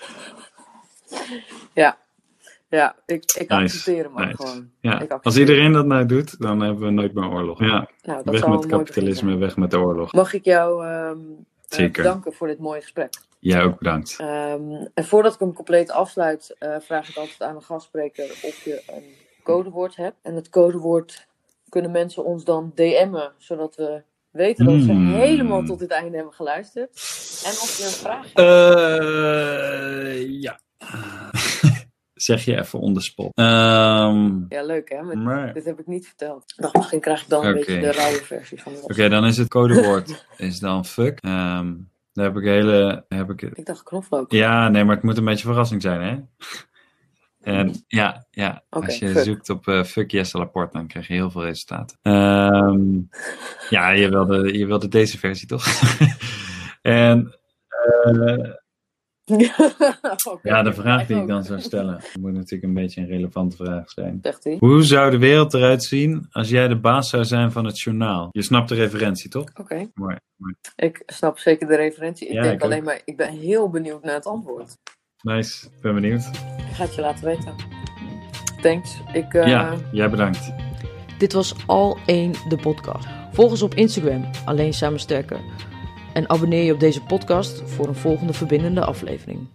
[1.74, 1.96] ja,
[2.79, 4.37] ja ik, ik Nice, accepteer hem ook nice.
[4.37, 4.70] gewoon.
[4.81, 7.61] Ja, als iedereen dat nou doet, dan hebben we nooit meer oorlog.
[7.61, 10.12] Ja, Nou, dat weg met kapitalisme, weg met de oorlog.
[10.12, 12.03] Mag ik jou ehm, eh, Zeker.
[12.03, 13.14] bedanken voor dit mooie gesprek.
[13.39, 14.16] Jij ook bedankt.
[14.18, 18.64] Ehm, en voordat ik hem compleet afsluit, eh, vraag ik altijd aan de gastspreker of
[18.64, 19.05] je een
[19.43, 20.16] codewoord hebt.
[20.23, 21.27] En het codewoord
[21.68, 25.14] kunnen mensen ons dan DM'en, zodat we weten dat ze Mm.
[25.14, 26.89] helemaal tot dit einde hebben geluisterd.
[27.45, 28.39] En of je een vraag hebt.
[28.39, 30.61] Eh, ja.
[32.23, 33.31] Zeg je even on the spot.
[33.35, 35.03] Ehm, Ja, leuk hè?
[35.03, 35.55] Maar...
[35.55, 36.53] Dit heb ik niet verteld.
[36.57, 39.37] Dacht, misschien krijg ik dan een beetje de rauwe versie van de Oké, dan is
[39.37, 41.18] het codewoord is dan fuck.
[41.20, 41.73] Ehm
[42.12, 43.05] daar heb ik hele...
[43.09, 44.33] Heb ik, Ik dacht knoflook.
[44.33, 46.18] ja, nee, maar het moet een beetje verrassing zijn, hè?
[47.41, 49.25] En ja, ja als je fuck.
[49.25, 51.99] zoekt op eh, fuck Jesse Laporte, dan krijg je heel veel resultaten.
[52.03, 53.01] Ehm,
[53.70, 55.66] ja, je wilde, je wilde deze versie toch?
[56.83, 57.35] en
[58.03, 58.51] eh,
[60.43, 63.91] Ja, de vraag die ik dan zou stellen, moet natuurlijk een beetje een relevante vraag
[63.91, 64.18] zijn.
[64.23, 64.57] Zegt hij.
[64.59, 68.29] Hoe zou de wereld eruit zien als jij de baas zou zijn van het journaal?
[68.31, 69.47] Je snapt de referentie, toch?
[69.61, 70.16] Oké, Mooi.
[70.37, 70.55] mooi.
[70.77, 72.27] ik snap zeker de referentie.
[72.29, 72.70] Ik Ja, denk ik ook.
[72.70, 74.77] alleen maar, ik ben heel benieuwd naar het antwoord.
[75.23, 76.27] Nice, ik ben benieuwd.
[76.68, 77.55] Ik ga het je laten weten.
[78.61, 79.01] Thanks.
[79.12, 80.53] Ik, eh, Ja, jij bedankt.
[81.18, 83.07] Dit was Al 1 de podcast.
[83.33, 85.41] Volg ons op Instagram, Alleen Samen Sterker.
[86.12, 89.46] En abonneer je op deze podcast voor een volgende verbindende aflevering.